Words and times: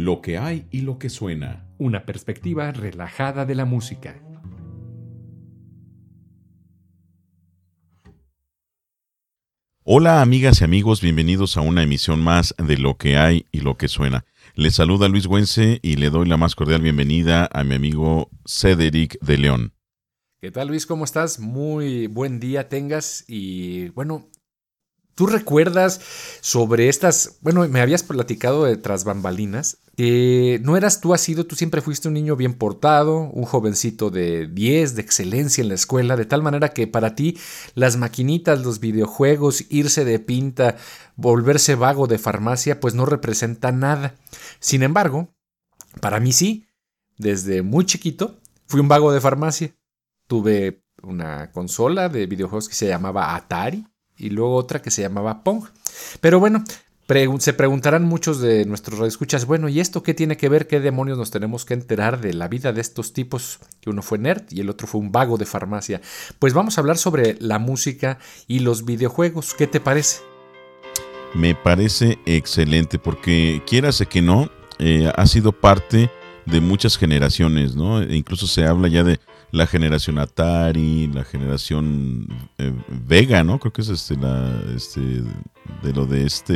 Lo 0.00 0.22
que 0.22 0.38
hay 0.38 0.66
y 0.70 0.80
lo 0.80 0.98
que 0.98 1.10
suena. 1.10 1.66
Una 1.76 2.06
perspectiva 2.06 2.72
relajada 2.72 3.44
de 3.44 3.54
la 3.54 3.66
música. 3.66 4.18
Hola 9.84 10.22
amigas 10.22 10.62
y 10.62 10.64
amigos, 10.64 11.02
bienvenidos 11.02 11.58
a 11.58 11.60
una 11.60 11.82
emisión 11.82 12.22
más 12.22 12.54
de 12.56 12.78
Lo 12.78 12.96
que 12.96 13.18
hay 13.18 13.44
y 13.52 13.60
lo 13.60 13.76
que 13.76 13.88
suena. 13.88 14.24
Les 14.54 14.74
saluda 14.74 15.06
Luis 15.06 15.26
Güense 15.26 15.80
y 15.82 15.96
le 15.96 16.08
doy 16.08 16.26
la 16.26 16.38
más 16.38 16.54
cordial 16.54 16.80
bienvenida 16.80 17.50
a 17.52 17.62
mi 17.62 17.74
amigo 17.74 18.30
Cedric 18.46 19.20
de 19.20 19.36
León. 19.36 19.74
¿Qué 20.40 20.50
tal 20.50 20.68
Luis? 20.68 20.86
¿Cómo 20.86 21.04
estás? 21.04 21.38
Muy 21.38 22.06
buen 22.06 22.40
día 22.40 22.70
tengas 22.70 23.26
y 23.28 23.90
bueno, 23.90 24.30
¿tú 25.20 25.26
recuerdas 25.26 26.00
sobre 26.40 26.88
estas, 26.88 27.36
bueno, 27.42 27.68
me 27.68 27.82
habías 27.82 28.02
platicado 28.02 28.64
de 28.64 28.78
tras 28.78 29.04
bambalinas, 29.04 29.76
que 29.94 30.58
no 30.64 30.78
eras 30.78 31.02
tú 31.02 31.12
así, 31.12 31.34
tú 31.34 31.56
siempre 31.56 31.82
fuiste 31.82 32.08
un 32.08 32.14
niño 32.14 32.36
bien 32.36 32.54
portado, 32.54 33.28
un 33.34 33.44
jovencito 33.44 34.08
de 34.08 34.46
10, 34.46 34.94
de 34.94 35.02
excelencia 35.02 35.60
en 35.60 35.68
la 35.68 35.74
escuela, 35.74 36.16
de 36.16 36.24
tal 36.24 36.42
manera 36.42 36.70
que 36.70 36.86
para 36.86 37.14
ti 37.16 37.36
las 37.74 37.98
maquinitas, 37.98 38.64
los 38.64 38.80
videojuegos, 38.80 39.66
irse 39.68 40.06
de 40.06 40.20
pinta, 40.20 40.78
volverse 41.16 41.74
vago 41.74 42.06
de 42.06 42.16
farmacia, 42.16 42.80
pues 42.80 42.94
no 42.94 43.04
representa 43.04 43.72
nada. 43.72 44.14
Sin 44.58 44.82
embargo, 44.82 45.34
para 46.00 46.18
mí 46.18 46.32
sí, 46.32 46.66
desde 47.18 47.60
muy 47.60 47.84
chiquito 47.84 48.40
fui 48.64 48.80
un 48.80 48.88
vago 48.88 49.12
de 49.12 49.20
farmacia. 49.20 49.76
Tuve 50.26 50.82
una 51.02 51.52
consola 51.52 52.08
de 52.08 52.24
videojuegos 52.24 52.70
que 52.70 52.74
se 52.74 52.88
llamaba 52.88 53.36
Atari 53.36 53.84
y 54.20 54.30
luego 54.30 54.54
otra 54.54 54.82
que 54.82 54.90
se 54.90 55.02
llamaba 55.02 55.42
Pong. 55.42 55.64
Pero 56.20 56.38
bueno, 56.38 56.64
se 57.38 57.52
preguntarán 57.54 58.04
muchos 58.04 58.40
de 58.40 58.64
nuestros 58.66 58.98
radioescuchas, 58.98 59.44
bueno, 59.44 59.68
¿y 59.68 59.80
esto 59.80 60.04
qué 60.04 60.14
tiene 60.14 60.36
que 60.36 60.48
ver? 60.48 60.68
¿Qué 60.68 60.78
demonios 60.78 61.18
nos 61.18 61.32
tenemos 61.32 61.64
que 61.64 61.74
enterar 61.74 62.20
de 62.20 62.34
la 62.34 62.46
vida 62.46 62.72
de 62.72 62.80
estos 62.80 63.12
tipos? 63.12 63.58
Que 63.80 63.90
uno 63.90 64.00
fue 64.00 64.18
nerd 64.18 64.44
y 64.50 64.60
el 64.60 64.70
otro 64.70 64.86
fue 64.86 65.00
un 65.00 65.10
vago 65.10 65.36
de 65.36 65.44
farmacia. 65.44 66.00
Pues 66.38 66.54
vamos 66.54 66.78
a 66.78 66.82
hablar 66.82 66.98
sobre 66.98 67.36
la 67.40 67.58
música 67.58 68.18
y 68.46 68.60
los 68.60 68.84
videojuegos. 68.84 69.54
¿Qué 69.54 69.66
te 69.66 69.80
parece? 69.80 70.20
Me 71.34 71.56
parece 71.56 72.18
excelente 72.26 73.00
porque 73.00 73.60
quieras 73.66 74.04
que 74.08 74.22
no, 74.22 74.48
eh, 74.78 75.10
ha 75.12 75.26
sido 75.26 75.50
parte 75.50 76.10
de 76.46 76.60
muchas 76.60 76.96
generaciones, 76.96 77.74
¿no? 77.74 78.00
E 78.02 78.16
incluso 78.16 78.46
se 78.46 78.66
habla 78.66 78.86
ya 78.86 79.02
de 79.02 79.18
la 79.52 79.66
generación 79.66 80.18
Atari, 80.18 81.08
la 81.08 81.24
generación 81.24 82.26
eh, 82.58 82.72
Vega, 83.06 83.42
¿no? 83.42 83.58
Creo 83.58 83.72
que 83.72 83.82
es 83.82 83.88
este, 83.88 84.16
la, 84.16 84.62
este, 84.76 85.00
de 85.00 85.92
lo 85.94 86.06
de 86.06 86.24
este, 86.24 86.54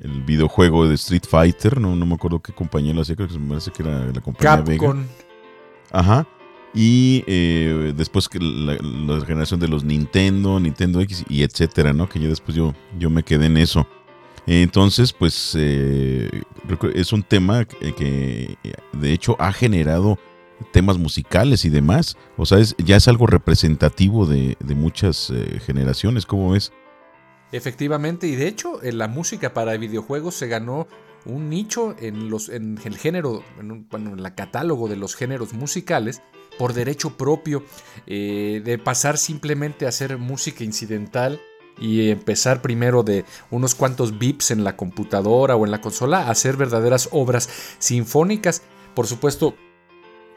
el 0.00 0.22
videojuego 0.24 0.86
de 0.86 0.94
Street 0.94 1.24
Fighter, 1.28 1.80
no, 1.80 1.96
no 1.96 2.06
me 2.06 2.14
acuerdo 2.14 2.40
qué 2.40 2.52
compañía 2.52 2.94
lo 2.94 3.02
hacía, 3.02 3.16
creo 3.16 3.28
que 3.28 3.38
me 3.38 3.48
parece 3.48 3.70
que 3.72 3.82
era 3.82 4.06
la 4.06 4.20
compañía 4.20 4.62
Vega. 4.62 4.94
Ajá. 5.90 6.26
Y 6.72 7.24
eh, 7.26 7.92
después 7.96 8.28
que 8.28 8.38
la, 8.38 8.76
generación 9.26 9.58
de 9.58 9.66
los 9.66 9.82
Nintendo, 9.82 10.60
Nintendo 10.60 11.00
X 11.00 11.24
y 11.28 11.42
etcétera, 11.42 11.92
¿no? 11.92 12.08
Que 12.08 12.20
ya 12.20 12.28
después 12.28 12.56
yo, 12.56 12.74
yo 12.96 13.10
me 13.10 13.24
quedé 13.24 13.46
en 13.46 13.56
eso. 13.56 13.88
Entonces, 14.46 15.12
pues 15.12 15.54
eh, 15.58 16.30
es 16.94 17.12
un 17.12 17.24
tema 17.24 17.64
que 17.64 18.56
de 18.92 19.12
hecho 19.12 19.36
ha 19.40 19.52
generado 19.52 20.16
temas 20.72 20.98
musicales 20.98 21.64
y 21.64 21.70
demás. 21.70 22.16
O 22.36 22.46
sea, 22.46 22.58
ya 22.78 22.96
es 22.96 23.08
algo 23.08 23.26
representativo 23.26 24.26
de, 24.26 24.56
muchas 24.74 25.30
eh, 25.30 25.60
generaciones, 25.64 26.26
¿cómo 26.26 26.52
ves? 26.52 26.72
Efectivamente, 27.52 28.28
y 28.28 28.36
de 28.36 28.46
hecho 28.46 28.78
la 28.82 29.08
música 29.08 29.52
para 29.52 29.76
videojuegos 29.76 30.36
se 30.36 30.46
ganó 30.46 30.86
un 31.24 31.50
nicho 31.50 31.96
en, 31.98 32.30
los, 32.30 32.48
en 32.48 32.78
el 32.84 32.96
género, 32.96 33.42
en, 33.58 33.86
en 33.92 34.18
el 34.18 34.34
catálogo 34.34 34.88
de 34.88 34.96
los 34.96 35.16
géneros 35.16 35.52
musicales 35.52 36.22
por 36.58 36.74
derecho 36.74 37.16
propio, 37.16 37.64
eh, 38.06 38.62
de 38.64 38.78
pasar 38.78 39.18
simplemente 39.18 39.86
a 39.86 39.88
hacer 39.88 40.18
música 40.18 40.64
incidental 40.64 41.40
y 41.78 42.10
empezar 42.10 42.60
primero 42.60 43.02
de 43.02 43.24
unos 43.50 43.74
cuantos 43.74 44.18
bips 44.18 44.50
en 44.50 44.64
la 44.64 44.76
computadora 44.76 45.56
o 45.56 45.64
en 45.64 45.70
la 45.70 45.80
consola 45.80 46.24
a 46.24 46.30
hacer 46.30 46.56
verdaderas 46.56 47.08
obras 47.12 47.48
sinfónicas. 47.78 48.62
Por 48.94 49.06
supuesto, 49.06 49.54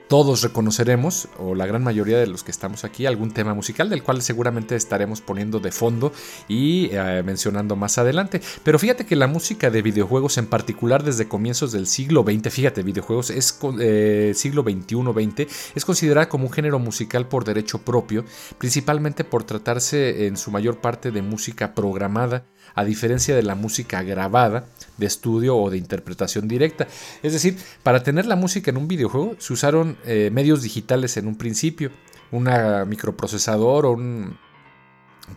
todos 0.08 0.42
reconoceremos, 0.42 1.28
o 1.38 1.56
la 1.56 1.66
gran 1.66 1.84
mayoría 1.84 2.18
de 2.18 2.28
los 2.28 2.44
que 2.44 2.52
estamos 2.52 2.84
aquí, 2.84 3.06
algún 3.06 3.32
tema 3.32 3.54
musical 3.54 3.90
del 3.90 4.04
cual 4.04 4.22
seguramente 4.22 4.76
estaremos 4.76 5.22
poniendo 5.22 5.60
de 5.60 5.72
fondo 5.72 6.12
y 6.48 6.90
eh, 6.92 7.24
mencionando 7.26 7.76
más 7.76 7.98
adelante. 7.98 8.42
Pero 8.64 8.80
fíjate 8.80 9.06
que 9.06 9.16
la 9.16 9.28
música 9.28 9.70
de 9.70 9.82
videojuegos, 9.82 10.38
en 10.38 10.48
particular 10.48 11.04
desde 11.04 11.28
comienzos 11.28 11.72
del 11.72 11.88
siglo 11.88 12.24
XX, 12.24 12.54
fíjate, 12.54 12.84
videojuegos 12.84 13.30
es 13.30 13.60
eh, 13.80 14.34
siglo 14.36 14.64
XXI-XX, 14.64 15.48
es 15.76 15.86
considerada 15.86 16.30
como 16.30 16.46
un 16.46 16.52
género 16.52 16.80
musical 16.80 17.28
por 17.28 17.46
derecho 17.46 17.80
propio, 17.80 18.26
principalmente 18.58 19.24
por 19.24 19.44
tratarse 19.44 20.28
en 20.28 20.38
su 20.38 20.52
mayor 20.52 20.78
parte 20.78 21.12
de 21.12 21.22
música 21.22 21.74
programada 21.74 22.46
a 22.76 22.84
diferencia 22.84 23.36
de 23.36 23.44
la 23.44 23.56
música 23.56 24.02
grabada 24.04 24.66
de 24.98 25.06
estudio 25.06 25.58
o 25.58 25.70
de 25.70 25.78
interpretación 25.78 26.48
directa. 26.48 26.88
Es 27.22 27.34
decir, 27.34 27.58
para 27.84 28.04
tener 28.04 28.26
la 28.26 28.36
música 28.36 28.72
en 28.72 28.78
un 28.78 28.88
videojuego 28.88 29.36
se 29.40 29.54
usaron 29.54 29.98
eh, 30.06 30.30
medios 30.32 30.62
digitales 30.62 31.18
en 31.18 31.28
un 31.28 31.38
principio, 31.38 31.92
un 32.32 32.50
microprocesador 32.88 33.86
o 33.86 33.92
un 33.92 34.38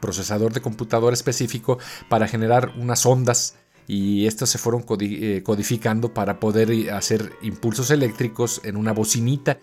procesador 0.00 0.52
de 0.52 0.60
computador 0.60 1.12
específico 1.12 1.78
para 2.08 2.26
generar 2.26 2.72
unas 2.76 3.06
ondas 3.06 3.56
y 3.86 4.26
estas 4.26 4.50
se 4.50 4.58
fueron 4.58 4.84
eh, 5.00 5.42
codificando 5.44 6.12
para 6.12 6.40
poder 6.40 6.90
hacer 6.92 7.32
impulsos 7.42 7.90
eléctricos 7.90 8.60
en 8.64 8.76
una 8.76 8.92
bocinita. 8.92 9.58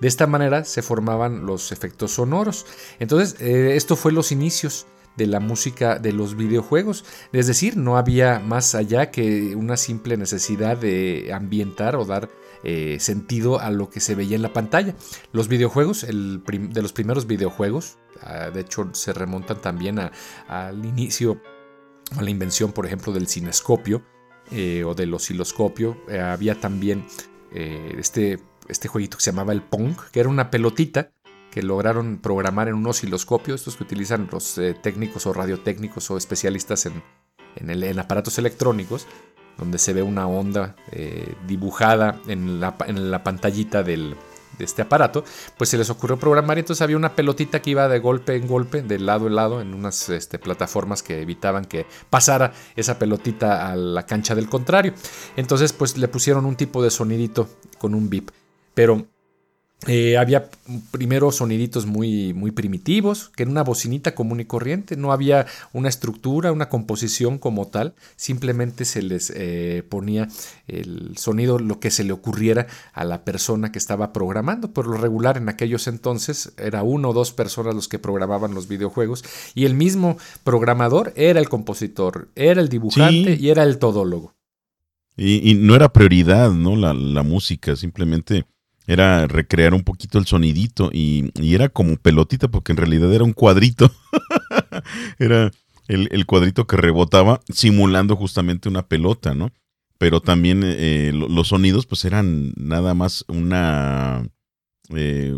De 0.00 0.08
esta 0.08 0.26
manera 0.26 0.64
se 0.64 0.82
formaban 0.82 1.46
los 1.46 1.72
efectos 1.72 2.12
sonoros. 2.12 2.66
Entonces, 2.98 3.40
eh, 3.40 3.76
esto 3.76 3.96
fue 3.96 4.12
los 4.12 4.32
inicios 4.32 4.86
de 5.18 5.26
la 5.26 5.40
música 5.40 5.98
de 5.98 6.12
los 6.12 6.36
videojuegos. 6.36 7.04
Es 7.32 7.46
decir, 7.46 7.76
no 7.76 7.98
había 7.98 8.38
más 8.38 8.74
allá 8.74 9.10
que 9.10 9.54
una 9.56 9.76
simple 9.76 10.16
necesidad 10.16 10.78
de 10.78 11.32
ambientar 11.34 11.96
o 11.96 12.06
dar 12.06 12.30
eh, 12.62 12.98
sentido 13.00 13.60
a 13.60 13.70
lo 13.70 13.90
que 13.90 14.00
se 14.00 14.14
veía 14.14 14.36
en 14.36 14.42
la 14.42 14.52
pantalla. 14.52 14.94
Los 15.32 15.48
videojuegos, 15.48 16.04
el 16.04 16.42
de 16.44 16.82
los 16.82 16.92
primeros 16.92 17.26
videojuegos, 17.26 17.98
ah, 18.22 18.50
de 18.50 18.60
hecho 18.60 18.88
se 18.92 19.12
remontan 19.12 19.60
también 19.60 19.98
al 19.98 20.84
inicio, 20.84 21.42
a 22.16 22.22
la 22.22 22.30
invención, 22.30 22.72
por 22.72 22.86
ejemplo, 22.86 23.12
del 23.12 23.26
cinescopio 23.26 24.02
eh, 24.52 24.84
o 24.84 24.94
del 24.94 25.12
osciloscopio. 25.12 25.98
Eh, 26.08 26.20
había 26.20 26.58
también 26.58 27.04
este, 27.50 28.38
este 28.68 28.88
jueguito 28.88 29.16
que 29.16 29.24
se 29.24 29.30
llamaba 29.32 29.52
el 29.52 29.62
Pong, 29.62 29.96
que 30.12 30.20
era 30.20 30.28
una 30.28 30.50
pelotita 30.50 31.10
que 31.58 31.64
lograron 31.64 32.18
programar 32.18 32.68
en 32.68 32.74
un 32.74 32.86
osciloscopio, 32.86 33.52
estos 33.52 33.74
que 33.74 33.82
utilizan 33.82 34.28
los 34.30 34.58
eh, 34.58 34.76
técnicos 34.80 35.26
o 35.26 35.32
radiotécnicos 35.32 36.08
o 36.08 36.16
especialistas 36.16 36.86
en, 36.86 37.02
en, 37.56 37.98
aparatos 37.98 38.38
electrónicos, 38.38 39.08
donde 39.56 39.78
se 39.78 39.92
ve 39.92 40.04
una 40.04 40.28
onda 40.28 40.76
eh, 40.92 41.34
dibujada 41.48 42.20
en 42.28 42.60
la, 42.60 42.76
en 42.86 43.10
la 43.10 43.24
pantallita 43.24 43.82
del, 43.82 44.14
de 44.56 44.64
este 44.64 44.82
aparato, 44.82 45.24
pues 45.56 45.70
se 45.70 45.78
les 45.78 45.90
ocurrió 45.90 46.16
programar 46.16 46.58
y 46.58 46.60
entonces 46.60 46.80
había 46.80 46.96
una 46.96 47.16
pelotita 47.16 47.60
que 47.60 47.70
iba 47.70 47.88
de 47.88 47.98
golpe 47.98 48.36
en 48.36 48.46
golpe, 48.46 48.82
de 48.82 49.00
lado 49.00 49.26
en 49.26 49.34
lado, 49.34 49.60
en 49.60 49.74
unas 49.74 50.10
este, 50.10 50.38
plataformas 50.38 51.02
que 51.02 51.22
evitaban 51.22 51.64
que 51.64 51.86
pasara 52.08 52.52
esa 52.76 53.00
pelotita 53.00 53.68
a 53.68 53.74
la 53.74 54.06
cancha 54.06 54.36
del 54.36 54.48
contrario. 54.48 54.94
Entonces 55.34 55.72
pues 55.72 55.98
le 55.98 56.06
pusieron 56.06 56.46
un 56.46 56.54
tipo 56.54 56.84
de 56.84 56.90
sonidito 56.90 57.48
con 57.78 57.96
un 57.96 58.08
bip. 58.08 58.30
Pero 58.74 59.08
eh, 59.86 60.18
había 60.18 60.50
primero 60.90 61.30
soniditos 61.30 61.86
muy, 61.86 62.34
muy 62.34 62.50
primitivos, 62.50 63.30
que 63.36 63.44
en 63.44 63.50
una 63.50 63.62
bocinita 63.62 64.12
común 64.12 64.40
y 64.40 64.44
corriente, 64.44 64.96
no 64.96 65.12
había 65.12 65.46
una 65.72 65.88
estructura, 65.88 66.50
una 66.50 66.68
composición 66.68 67.38
como 67.38 67.68
tal, 67.68 67.94
simplemente 68.16 68.84
se 68.84 69.02
les 69.02 69.32
eh, 69.36 69.84
ponía 69.88 70.28
el 70.66 71.16
sonido, 71.16 71.60
lo 71.60 71.78
que 71.78 71.92
se 71.92 72.02
le 72.02 72.12
ocurriera 72.12 72.66
a 72.92 73.04
la 73.04 73.24
persona 73.24 73.70
que 73.70 73.78
estaba 73.78 74.12
programando. 74.12 74.72
Por 74.72 74.88
lo 74.88 74.96
regular 74.96 75.36
en 75.36 75.48
aquellos 75.48 75.86
entonces 75.86 76.52
era 76.58 76.82
uno 76.82 77.10
o 77.10 77.12
dos 77.12 77.32
personas 77.32 77.76
los 77.76 77.86
que 77.86 78.00
programaban 78.00 78.54
los 78.54 78.66
videojuegos 78.66 79.24
y 79.54 79.64
el 79.64 79.74
mismo 79.74 80.18
programador 80.42 81.12
era 81.14 81.38
el 81.38 81.48
compositor, 81.48 82.28
era 82.34 82.60
el 82.60 82.68
dibujante 82.68 83.38
y 83.40 83.48
era 83.48 83.62
el 83.62 83.78
todólogo. 83.78 84.34
Y, 85.16 85.54
no 85.54 85.74
era 85.74 85.92
prioridad, 85.92 86.52
¿no? 86.52 86.76
La, 86.76 86.94
la 86.94 87.24
música, 87.24 87.74
simplemente 87.74 88.44
era 88.88 89.26
recrear 89.26 89.74
un 89.74 89.82
poquito 89.82 90.18
el 90.18 90.26
sonidito 90.26 90.90
y, 90.92 91.30
era 91.36 91.68
como 91.68 91.96
pelotita 91.98 92.48
porque 92.48 92.72
en 92.72 92.78
realidad 92.78 93.12
era 93.12 93.22
un 93.22 93.34
cuadrito. 93.34 93.92
era 95.18 95.50
el, 95.88 96.26
cuadrito 96.26 96.66
que 96.66 96.78
rebotaba 96.78 97.40
simulando 97.52 98.16
justamente 98.16 98.68
una 98.68 98.88
pelota, 98.88 99.34
¿no? 99.34 99.52
Pero 99.98 100.20
también 100.22 100.62
eh, 100.64 101.12
los 101.12 101.48
sonidos 101.48 101.84
pues 101.84 102.06
eran 102.06 102.54
nada 102.56 102.94
más 102.94 103.26
una, 103.28 104.26
eh, 104.94 105.36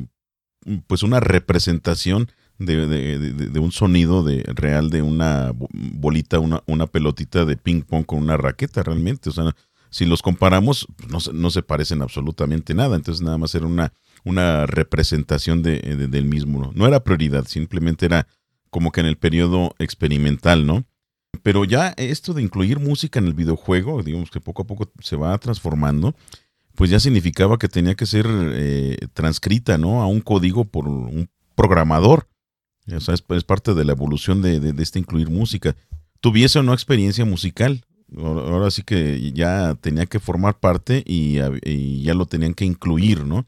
pues 0.86 1.02
una 1.02 1.18
representación 1.18 2.30
de, 2.58 3.58
un 3.58 3.72
sonido 3.72 4.22
de, 4.22 4.44
real 4.54 4.90
de 4.90 5.02
una 5.02 5.52
bolita, 5.72 6.38
una, 6.38 6.62
una 6.66 6.86
pelotita 6.86 7.44
de 7.44 7.56
ping 7.56 7.82
pong 7.82 8.04
con 8.04 8.20
una 8.20 8.36
raqueta 8.36 8.84
realmente. 8.84 9.30
O 9.30 9.32
sea, 9.32 9.56
si 9.90 10.06
los 10.06 10.22
comparamos, 10.22 10.86
pues, 10.96 11.32
no, 11.32 11.50
se 11.50 11.62
parecen 11.62 12.02
absolutamente 12.02 12.74
nada. 12.74 12.96
Entonces 12.96 13.22
nada 13.22 13.38
más 13.38 13.54
era 13.54 13.66
una, 13.66 13.92
una 14.24 14.66
representación 14.66 15.62
de, 15.62 15.80
del 15.80 16.24
mismo. 16.24 16.72
¿no? 16.74 16.86
era 16.86 17.04
prioridad, 17.04 17.46
simplemente 17.46 18.06
era 18.06 18.26
como 18.70 18.92
que 18.92 19.00
en 19.00 19.06
el 19.06 19.16
periodo 19.16 19.74
experimental, 19.78 20.64
¿no? 20.64 20.84
Pero 21.42 21.64
ya 21.64 21.88
esto 21.96 22.34
de 22.34 22.42
incluir 22.42 22.78
música 22.78 23.18
en 23.18 23.26
el 23.26 23.34
videojuego, 23.34 24.02
digamos 24.02 24.30
que 24.30 24.40
poco 24.40 24.62
a 24.62 24.66
poco 24.66 24.90
se 25.00 25.16
va 25.16 25.36
transformando, 25.38 26.14
pues 26.74 26.90
ya 26.90 27.00
significaba 27.00 27.58
que 27.58 27.68
tenía 27.68 27.94
que 27.94 28.06
ser 28.06 28.26
eh, 28.28 28.96
transcrita, 29.12 29.76
¿no? 29.78 30.02
A 30.02 30.06
un 30.06 30.20
código 30.20 30.64
por 30.64 30.88
un 30.88 31.28
programador. 31.54 32.28
O 32.92 33.00
sea, 33.00 33.14
es, 33.14 33.44
parte 33.44 33.74
de 33.74 33.84
la 33.84 33.92
evolución 33.92 34.42
de, 34.42 34.60
de, 34.60 34.82
este 34.82 34.98
incluir 34.98 35.30
música. 35.30 35.76
Tuviese 36.20 36.58
o 36.58 36.62
no 36.62 36.72
experiencia 36.72 37.24
musical, 37.24 37.84
ahora 38.16 38.70
sí 38.70 38.82
que 38.82 39.32
ya 39.32 39.76
tenía 39.80 40.06
que 40.06 40.20
formar 40.20 40.58
parte 40.58 41.02
y, 41.06 41.34
ya 42.02 42.14
lo 42.14 42.26
tenían 42.26 42.54
que 42.54 42.64
incluir, 42.64 43.24
¿no? 43.24 43.46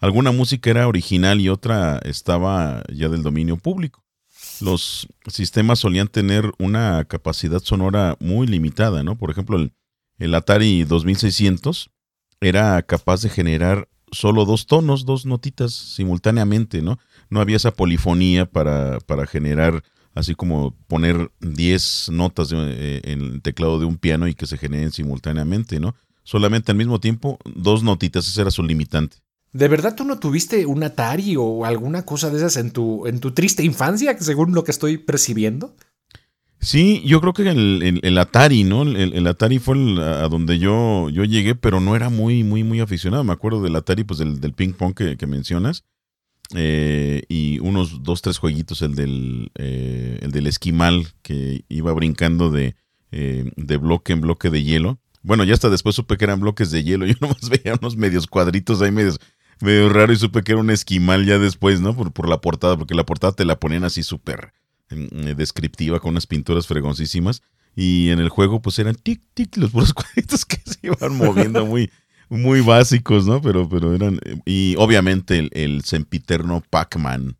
Alguna 0.00 0.32
música 0.32 0.70
era 0.70 0.88
original 0.88 1.40
y 1.40 1.48
otra 1.48 1.98
estaba 2.04 2.82
ya 2.92 3.08
del 3.08 3.22
dominio 3.22 3.56
público. 3.56 4.04
Los 4.60 5.08
sistemas 5.28 5.78
solían 5.78 6.08
tener 6.08 6.52
una 6.58 7.04
capacidad 7.04 7.60
sonora 7.60 8.16
muy 8.20 8.46
limitada, 8.46 9.02
¿no? 9.02 9.16
Por 9.16 9.30
ejemplo, 9.30 9.58
el, 10.18 10.34
Atari 10.34 10.84
2600 10.84 11.90
era 12.40 12.82
capaz 12.82 13.22
de 13.22 13.28
generar 13.28 13.88
solo 14.10 14.44
dos 14.44 14.66
tonos, 14.66 15.04
dos 15.06 15.24
notitas 15.24 15.72
simultáneamente, 15.72 16.82
¿no? 16.82 16.98
No 17.30 17.40
había 17.40 17.56
esa 17.56 17.72
polifonía 17.72 18.46
para, 18.46 18.98
para 19.00 19.26
generar 19.26 19.84
así 20.14 20.34
como 20.34 20.74
poner 20.88 21.30
10 21.40 22.10
notas 22.12 22.50
eh, 22.52 23.00
en 23.04 23.22
el 23.22 23.42
teclado 23.42 23.78
de 23.78 23.86
un 23.86 23.96
piano 23.96 24.28
y 24.28 24.34
que 24.34 24.46
se 24.46 24.58
generen 24.58 24.92
simultáneamente, 24.92 25.80
¿no? 25.80 25.94
Solamente 26.24 26.72
al 26.72 26.78
mismo 26.78 27.00
tiempo, 27.00 27.38
dos 27.44 27.82
notitas, 27.82 28.28
ese 28.28 28.40
era 28.40 28.50
su 28.50 28.62
limitante. 28.62 29.16
¿De 29.52 29.68
verdad 29.68 29.94
tú 29.94 30.04
no 30.04 30.18
tuviste 30.18 30.64
un 30.64 30.82
Atari 30.82 31.36
o 31.36 31.64
alguna 31.64 32.06
cosa 32.06 32.30
de 32.30 32.38
esas 32.38 32.56
en 32.56 32.70
tu, 32.70 33.06
en 33.06 33.20
tu 33.20 33.32
triste 33.32 33.62
infancia, 33.62 34.16
según 34.18 34.54
lo 34.54 34.64
que 34.64 34.70
estoy 34.70 34.98
percibiendo? 34.98 35.74
Sí, 36.58 37.02
yo 37.04 37.20
creo 37.20 37.32
que 37.32 37.50
el, 37.50 38.18
Atari, 38.18 38.62
¿no? 38.62 38.82
El, 38.82 39.26
Atari 39.26 39.58
fue 39.58 39.76
a 40.00 40.28
donde 40.28 40.60
yo, 40.60 41.10
yo 41.10 41.24
llegué, 41.24 41.56
pero 41.56 41.80
no 41.80 41.96
era 41.96 42.08
muy, 42.08 42.44
muy, 42.44 42.62
muy 42.62 42.80
aficionado. 42.80 43.24
Me 43.24 43.32
acuerdo 43.32 43.60
del 43.62 43.74
Atari, 43.74 44.04
pues 44.04 44.20
del, 44.20 44.40
del 44.40 44.52
ping 44.52 44.72
pong 44.72 44.94
que, 44.94 45.16
que 45.16 45.26
mencionas. 45.26 45.84
Eh, 46.54 47.22
y 47.28 47.58
unos 47.60 48.02
dos, 48.02 48.22
tres 48.22 48.38
jueguitos, 48.38 48.82
el 48.82 48.94
del, 48.94 49.50
eh, 49.54 50.18
el 50.22 50.32
del 50.32 50.46
esquimal 50.46 51.08
que 51.22 51.64
iba 51.68 51.92
brincando 51.92 52.50
de, 52.50 52.76
eh, 53.10 53.50
de 53.56 53.76
bloque 53.76 54.12
en 54.12 54.20
bloque 54.20 54.50
de 54.50 54.62
hielo. 54.62 54.98
Bueno, 55.22 55.44
ya 55.44 55.54
hasta 55.54 55.70
después 55.70 55.94
supe 55.94 56.16
que 56.16 56.24
eran 56.24 56.40
bloques 56.40 56.70
de 56.70 56.84
hielo. 56.84 57.06
Yo 57.06 57.14
nomás 57.20 57.48
veía 57.48 57.74
unos 57.80 57.96
medios 57.96 58.26
cuadritos 58.26 58.82
ahí 58.82 58.90
medios, 58.90 59.18
medio 59.60 59.88
raro 59.88 60.12
y 60.12 60.16
supe 60.16 60.42
que 60.42 60.52
era 60.52 60.60
un 60.60 60.70
esquimal 60.70 61.24
ya 61.24 61.38
después, 61.38 61.80
¿no? 61.80 61.96
Por, 61.96 62.12
por 62.12 62.28
la 62.28 62.40
portada, 62.40 62.76
porque 62.76 62.94
la 62.94 63.06
portada 63.06 63.32
te 63.32 63.44
la 63.44 63.58
ponían 63.58 63.84
así 63.84 64.02
súper 64.02 64.52
descriptiva 64.90 66.00
con 66.00 66.10
unas 66.10 66.26
pinturas 66.26 66.66
fregoncísimas. 66.66 67.42
Y 67.74 68.10
en 68.10 68.18
el 68.18 68.28
juego 68.28 68.60
pues 68.60 68.78
eran 68.78 68.94
tic, 68.94 69.22
tic, 69.32 69.56
los 69.56 69.70
puros 69.70 69.94
cuadritos 69.94 70.44
que 70.44 70.58
se 70.64 70.78
iban 70.82 71.16
moviendo 71.16 71.64
muy, 71.64 71.90
muy 72.38 72.60
básicos, 72.60 73.26
¿no? 73.26 73.40
Pero, 73.40 73.68
pero 73.68 73.94
eran. 73.94 74.18
Y 74.44 74.74
obviamente 74.78 75.50
el, 75.52 75.82
sempiterno 75.84 76.62
Pac-Man. 76.70 77.36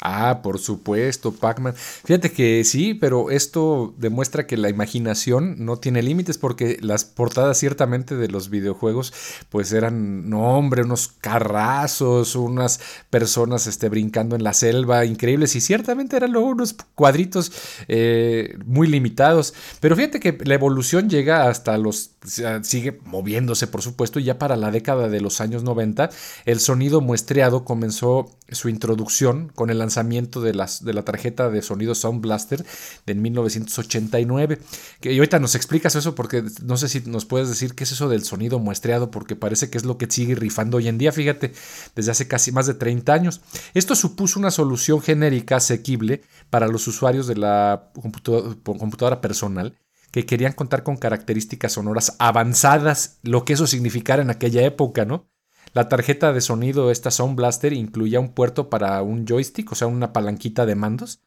Ah, 0.00 0.40
por 0.42 0.58
supuesto, 0.58 1.32
Pac-Man. 1.32 1.74
Fíjate 1.74 2.30
que 2.30 2.62
sí, 2.64 2.94
pero 2.94 3.30
esto 3.30 3.94
demuestra 3.98 4.46
que 4.46 4.56
la 4.56 4.70
imaginación 4.70 5.56
no 5.64 5.78
tiene 5.78 6.02
límites 6.02 6.38
porque 6.38 6.78
las 6.80 7.04
portadas 7.04 7.58
ciertamente 7.58 8.14
de 8.16 8.28
los 8.28 8.48
videojuegos 8.48 9.12
pues 9.50 9.72
eran, 9.72 10.30
no 10.30 10.56
hombre, 10.56 10.82
unos 10.82 11.08
carrazos, 11.08 12.36
unas 12.36 12.80
personas 13.10 13.66
este, 13.66 13.88
brincando 13.88 14.36
en 14.36 14.44
la 14.44 14.54
selva, 14.54 15.04
increíbles 15.04 15.56
y 15.56 15.60
ciertamente 15.60 16.16
eran 16.16 16.32
luego 16.32 16.48
unos 16.48 16.74
cuadritos 16.94 17.52
eh, 17.88 18.56
muy 18.64 18.86
limitados. 18.86 19.52
Pero 19.80 19.96
fíjate 19.96 20.20
que 20.20 20.38
la 20.44 20.54
evolución 20.54 21.10
llega 21.10 21.48
hasta 21.48 21.76
los, 21.76 22.11
sigue 22.24 23.00
moviéndose 23.04 23.66
por 23.66 23.82
supuesto 23.82 24.20
y 24.20 24.24
ya 24.24 24.38
para 24.38 24.56
la 24.56 24.70
década 24.70 25.08
de 25.08 25.20
los 25.20 25.40
años 25.40 25.62
90 25.64 26.10
el 26.44 26.60
sonido 26.60 27.00
muestreado 27.00 27.64
comenzó 27.64 28.30
su 28.54 28.68
introducción 28.68 29.50
con 29.54 29.70
el 29.70 29.78
lanzamiento 29.78 30.40
de, 30.40 30.54
las, 30.54 30.84
de 30.84 30.92
la 30.92 31.04
tarjeta 31.04 31.50
de 31.50 31.62
sonido 31.62 31.94
Sound 31.94 32.20
Blaster 32.20 32.64
de 33.06 33.14
1989. 33.14 34.58
Que, 35.00 35.12
y 35.12 35.18
ahorita 35.18 35.38
nos 35.38 35.54
explicas 35.54 35.94
eso 35.94 36.14
porque 36.14 36.44
no 36.62 36.76
sé 36.76 36.88
si 36.88 37.00
nos 37.00 37.24
puedes 37.24 37.48
decir 37.48 37.74
qué 37.74 37.84
es 37.84 37.92
eso 37.92 38.08
del 38.08 38.24
sonido 38.24 38.58
muestreado, 38.58 39.10
porque 39.10 39.36
parece 39.36 39.70
que 39.70 39.78
es 39.78 39.84
lo 39.84 39.98
que 39.98 40.10
sigue 40.10 40.34
rifando 40.34 40.76
hoy 40.76 40.88
en 40.88 40.98
día, 40.98 41.12
fíjate, 41.12 41.52
desde 41.94 42.10
hace 42.10 42.28
casi 42.28 42.52
más 42.52 42.66
de 42.66 42.74
30 42.74 43.12
años. 43.12 43.40
Esto 43.74 43.94
supuso 43.94 44.38
una 44.38 44.50
solución 44.50 45.00
genérica 45.00 45.56
asequible 45.56 46.22
para 46.50 46.68
los 46.68 46.86
usuarios 46.86 47.26
de 47.26 47.36
la 47.36 47.90
computadora 47.94 49.20
personal 49.20 49.78
que 50.12 50.26
querían 50.26 50.52
contar 50.52 50.84
con 50.84 50.96
características 50.96 51.72
sonoras 51.72 52.14
avanzadas, 52.20 53.18
lo 53.22 53.44
que 53.44 53.54
eso 53.54 53.66
significara 53.66 54.22
en 54.22 54.30
aquella 54.30 54.62
época, 54.62 55.04
¿no? 55.04 55.28
La 55.74 55.88
tarjeta 55.88 56.34
de 56.34 56.42
sonido, 56.42 56.90
esta 56.90 57.10
Sound 57.10 57.34
Blaster, 57.34 57.72
incluía 57.72 58.20
un 58.20 58.34
puerto 58.34 58.68
para 58.68 59.00
un 59.02 59.26
joystick, 59.26 59.72
o 59.72 59.74
sea, 59.74 59.88
una 59.88 60.12
palanquita 60.12 60.66
de 60.66 60.74
mandos, 60.74 61.22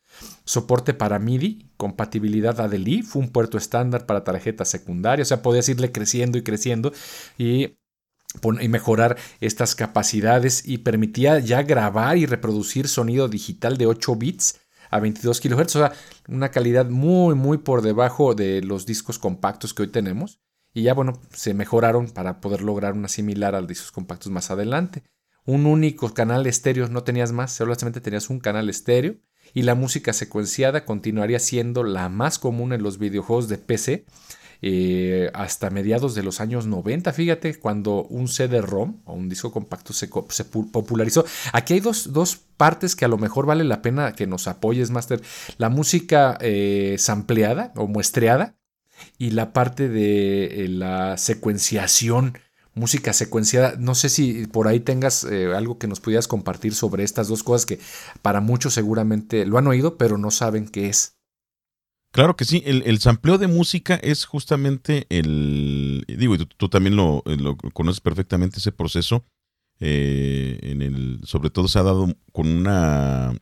soporte 0.46 0.94
para 0.94 1.18
MIDI, 1.18 1.72
compatibilidad 1.78 2.60
ADLI, 2.62 3.02
fue 3.02 3.24
un 3.24 3.30
puerto 3.30 3.58
estándar 3.58 4.06
para 4.06 4.24
tarjeta 4.24 4.64
secundaria, 4.64 5.24
o 5.24 5.26
sea, 5.26 5.42
podías 5.42 5.68
irle 5.68 5.92
creciendo 5.92 6.38
y 6.38 6.44
creciendo 6.44 6.94
y 7.38 7.78
y 8.62 8.68
mejorar 8.68 9.18
estas 9.40 9.76
capacidades 9.76 10.68
y 10.68 10.80
permitía 10.80 11.40
ya 11.40 11.64
grabar 11.64 12.18
y 12.18 12.26
reproducir 12.26 12.90
sonido 12.90 13.30
digital 13.30 13.78
de 13.78 13.88
8 13.88 14.16
bits 14.18 14.60
a 14.96 15.00
22 15.00 15.42
kHz, 15.42 15.76
o 15.76 15.80
sea, 15.80 15.94
una 16.28 16.50
calidad 16.50 16.90
muy, 16.90 17.36
muy 17.36 17.58
por 17.58 17.82
debajo 17.82 18.34
de 18.34 18.62
los 18.62 18.86
discos 18.86 19.20
compactos 19.20 19.74
que 19.74 19.84
hoy 19.84 19.90
tenemos. 19.90 20.40
Y 20.74 20.84
ya, 20.84 20.94
bueno, 20.94 21.14
se 21.32 21.54
mejoraron 21.54 22.10
para 22.10 22.42
poder 22.42 22.62
lograr 22.62 22.94
una 22.94 23.08
similar 23.08 23.56
al 23.56 23.68
discos 23.68 23.92
compactos 23.92 24.32
más 24.32 24.52
adelante. 24.52 25.04
Un 25.46 25.66
único 25.66 26.14
canal 26.14 26.48
estéreo, 26.48 26.88
no 26.88 27.04
tenías 27.04 27.32
más, 27.32 27.54
solamente 27.54 28.02
tenías 28.02 28.30
un 28.30 28.40
canal 28.40 28.70
estéreo. 28.70 29.18
Y 29.54 29.62
la 29.62 29.76
música 29.76 30.12
secuenciada 30.12 30.86
continuaría 30.86 31.40
siendo 31.40 31.84
la 31.84 32.10
más 32.10 32.40
común 32.40 32.74
en 32.74 32.82
los 32.82 32.98
videojuegos 32.98 33.48
de 33.48 33.58
PC 33.58 34.06
eh, 34.62 35.30
hasta 35.34 35.70
mediados 35.70 36.16
de 36.16 36.24
los 36.24 36.42
años 36.42 36.68
90, 36.68 37.14
fíjate, 37.14 37.60
cuando 37.60 38.04
un 38.04 38.28
CD-ROM 38.28 39.02
o 39.06 39.14
un 39.14 39.30
disco 39.30 39.52
compacto 39.52 39.94
se, 39.94 40.08
popularizó. 40.08 41.26
Aquí 41.54 41.74
hay 41.74 41.80
dos, 41.80 42.42
partes 42.58 42.96
que 42.96 43.04
a 43.04 43.10
lo 43.10 43.18
mejor 43.18 43.46
vale 43.46 43.66
la 43.66 43.82
pena 43.82 44.14
que 44.14 44.28
nos 44.28 44.48
apoyes, 44.48 44.90
Master. 44.90 45.22
La 45.58 45.70
música 45.70 46.38
eh, 46.40 46.96
sampleada 46.98 47.74
o 47.76 47.88
muestreada 47.88 48.56
y 49.18 49.32
la 49.32 49.54
parte 49.54 49.90
de 49.90 50.66
eh, 50.66 50.68
la 50.70 51.18
secuenciación, 51.18 52.38
música 52.74 53.14
secuenciada. 53.14 53.76
No 53.78 53.96
sé 53.96 54.10
si 54.10 54.48
por 54.48 54.68
ahí 54.68 54.80
tengas 54.80 55.24
eh, 55.24 55.54
algo 55.56 55.78
que 55.78 55.88
nos 55.88 56.00
pudieras 56.00 56.28
compartir 56.28 56.74
sobre 56.76 57.04
estas 57.04 57.28
dos 57.28 57.44
cosas 57.44 57.66
que 57.66 57.80
para 58.22 58.42
muchos 58.42 58.74
seguramente 58.74 59.46
lo 59.46 59.58
han 59.58 59.68
oído, 59.68 59.98
pero 59.98 60.18
no 60.18 60.32
saben 60.32 60.68
qué 60.68 60.90
es. 60.90 61.18
Claro 62.16 62.38
que 62.38 62.46
sí, 62.46 62.64
el, 62.66 62.82
el 62.86 63.00
sampleo 63.00 63.38
de 63.38 63.50
música 63.50 63.96
es 63.96 64.24
justamente 64.24 65.06
el, 65.10 66.06
digo, 66.08 66.36
y 66.36 66.46
tú, 66.46 66.70
también 66.70 66.96
lo, 66.96 67.22
conoces 67.74 68.00
perfectamente 68.00 68.60
ese 68.60 68.72
proceso, 68.72 69.26
eh, 69.82 70.58
en 70.62 70.82
el, 70.82 71.20
sobre 71.26 71.50
todo 71.50 71.68
se 71.68 71.78
ha 71.78 71.84
dado 71.84 72.08
con 72.32 72.48
una 72.48 73.36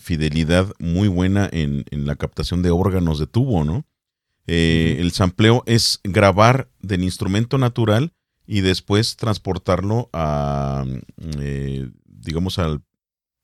fidelidad 0.00 0.70
muy 0.78 1.08
buena 1.08 1.48
en, 1.50 1.86
en, 1.90 2.04
la 2.04 2.14
captación 2.16 2.60
de 2.60 2.70
órganos 2.70 3.18
de 3.18 3.26
tubo, 3.26 3.64
¿no? 3.64 3.86
Eh, 4.46 4.98
el 4.98 5.12
sampleo 5.12 5.62
es 5.64 6.00
grabar 6.04 6.68
del 6.80 7.04
instrumento 7.04 7.56
natural 7.56 8.12
y 8.46 8.60
después 8.60 9.16
transportarlo 9.16 10.10
a, 10.12 10.84
eh, 11.38 11.88
digamos, 12.04 12.58
a 12.58 12.78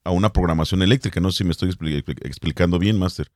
una 0.04 0.34
programación 0.34 0.82
eléctrica. 0.82 1.18
No 1.18 1.32
sé 1.32 1.38
si 1.38 1.44
me 1.44 1.52
estoy 1.52 1.70
explicando 1.70 2.78
bien, 2.78 2.98
Master. 2.98 3.30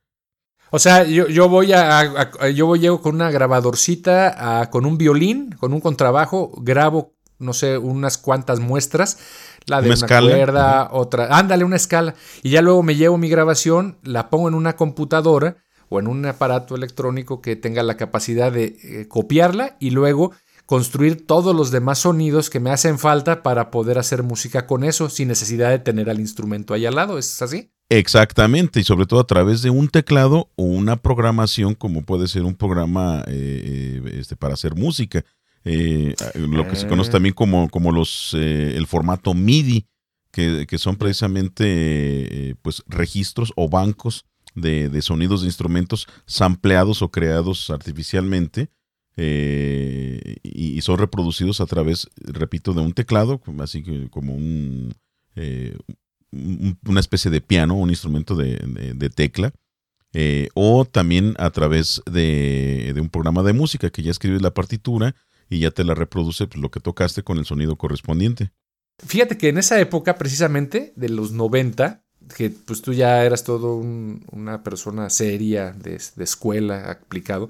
O 0.73 0.79
sea, 0.79 1.03
yo, 1.03 1.49
voy 1.49 1.73
a, 1.73 2.31
yo 2.51 2.65
voy 2.65 2.79
llego 2.79 3.01
con 3.01 3.15
una 3.15 3.29
grabadorcita, 3.29 4.69
con 4.71 4.85
un 4.85 4.97
violín, 4.97 5.51
con 5.59 5.73
un 5.73 5.81
contrabajo, 5.81 6.51
grabo, 6.61 7.13
no 7.39 7.51
sé, 7.51 7.77
unas 7.77 8.17
cuantas 8.17 8.61
muestras, 8.61 9.17
la 9.65 9.81
de 9.81 9.89
una, 9.91 10.07
cuerda, 10.07 10.89
otra, 10.91 11.37
ándale 11.37 11.65
una 11.65 11.75
escala, 11.75 12.15
y 12.41 12.51
ya 12.51 12.61
luego 12.61 12.83
me 12.83 12.95
llevo 12.95 13.17
mi 13.17 13.27
grabación, 13.27 13.97
la 14.03 14.29
pongo 14.29 14.47
en 14.47 14.53
una 14.53 14.77
computadora 14.77 15.57
o 15.89 15.99
en 15.99 16.07
un 16.07 16.25
aparato 16.25 16.73
electrónico 16.75 17.41
que 17.41 17.57
tenga 17.57 17.83
la 17.83 17.97
capacidad 17.97 18.49
de 18.49 18.77
eh, 18.81 19.07
copiarla 19.09 19.75
y 19.81 19.89
luego 19.89 20.31
construir 20.65 21.27
todos 21.27 21.53
los 21.53 21.71
demás 21.71 21.99
sonidos 21.99 22.49
que 22.49 22.61
me 22.61 22.71
hacen 22.71 22.97
falta 22.97 23.43
para 23.43 23.71
poder 23.71 23.97
hacer 23.97 24.23
música 24.23 24.67
con 24.67 24.85
eso 24.85 25.09
sin 25.09 25.27
necesidad 25.27 25.69
de 25.69 25.79
tener 25.79 26.09
al 26.09 26.21
instrumento 26.21 26.73
ahí 26.73 26.85
al 26.85 26.95
lado. 26.95 27.17
¿Es 27.17 27.41
así? 27.41 27.73
Exactamente, 27.93 28.79
y 28.79 28.85
sobre 28.85 29.05
todo 29.05 29.19
a 29.19 29.27
través 29.27 29.61
de 29.61 29.69
un 29.69 29.89
teclado 29.89 30.49
o 30.55 30.63
una 30.63 30.95
programación 30.95 31.75
como 31.75 32.03
puede 32.03 32.29
ser 32.29 32.43
un 32.43 32.55
programa 32.55 33.21
eh, 33.27 34.01
eh, 34.05 34.17
este, 34.17 34.37
para 34.37 34.53
hacer 34.53 34.75
música. 34.75 35.25
eh, 35.65 36.15
lo 36.35 36.65
que 36.69 36.77
se 36.77 36.87
conoce 36.87 37.09
ah. 37.09 37.11
también 37.11 37.35
como, 37.35 37.69
como 37.69 37.91
los, 37.91 38.33
eh, 38.33 38.77
el 38.77 38.87
formato 38.87 39.33
MIDI, 39.33 39.87
que, 40.31 40.65
son 40.77 40.95
precisamente 40.95 42.55
pues 42.61 42.81
registros 42.87 43.51
o 43.57 43.67
bancos 43.67 44.25
de, 44.55 45.01
sonidos 45.01 45.41
de 45.41 45.47
instrumentos 45.47 46.07
sampleados 46.25 47.01
o 47.01 47.11
creados 47.11 47.69
artificialmente 47.69 48.69
y, 49.17 50.79
son 50.81 50.97
reproducidos 50.97 51.59
a 51.59 51.65
través, 51.65 52.07
repito, 52.15 52.73
de 52.73 52.79
un 52.79 52.93
teclado, 52.93 53.41
así 53.59 53.83
que 53.83 54.09
como 54.09 54.33
un, 54.33 54.93
una 56.31 56.99
especie 56.99 57.29
de 57.31 57.41
piano, 57.41 57.75
un 57.75 57.89
instrumento 57.89 58.35
de, 58.35 59.09
tecla. 59.15 59.53
o 60.53 60.85
también 60.85 61.35
a 61.37 61.49
través 61.49 62.01
de, 62.09 62.91
de, 62.93 63.01
un 63.01 63.09
programa 63.09 63.43
de 63.43 63.53
música 63.53 63.89
que 63.89 64.03
ya 64.03 64.11
escribes 64.11 64.41
la 64.41 64.53
partitura 64.53 65.15
y 65.49 65.59
ya 65.59 65.71
te 65.71 65.83
la 65.83 65.93
reproduce 65.93 66.47
pues, 66.47 66.61
lo 66.61 66.71
que 66.71 66.79
tocaste 66.79 67.23
con 67.23 67.37
el 67.37 67.45
sonido 67.45 67.75
correspondiente. 67.75 68.51
Fíjate 69.05 69.37
que 69.37 69.49
en 69.49 69.57
esa 69.57 69.79
época, 69.79 70.15
precisamente, 70.17 70.93
de 70.95 71.09
los 71.09 71.31
90, 71.31 72.03
que 72.35 72.49
pues 72.49 72.81
tú 72.81 72.93
ya 72.93 73.23
eras 73.23 73.43
todo 73.43 73.75
una 73.75 74.63
persona 74.63 75.09
seria 75.09 75.71
de, 75.71 75.99
escuela 76.17 76.91
aplicado, 76.91 77.49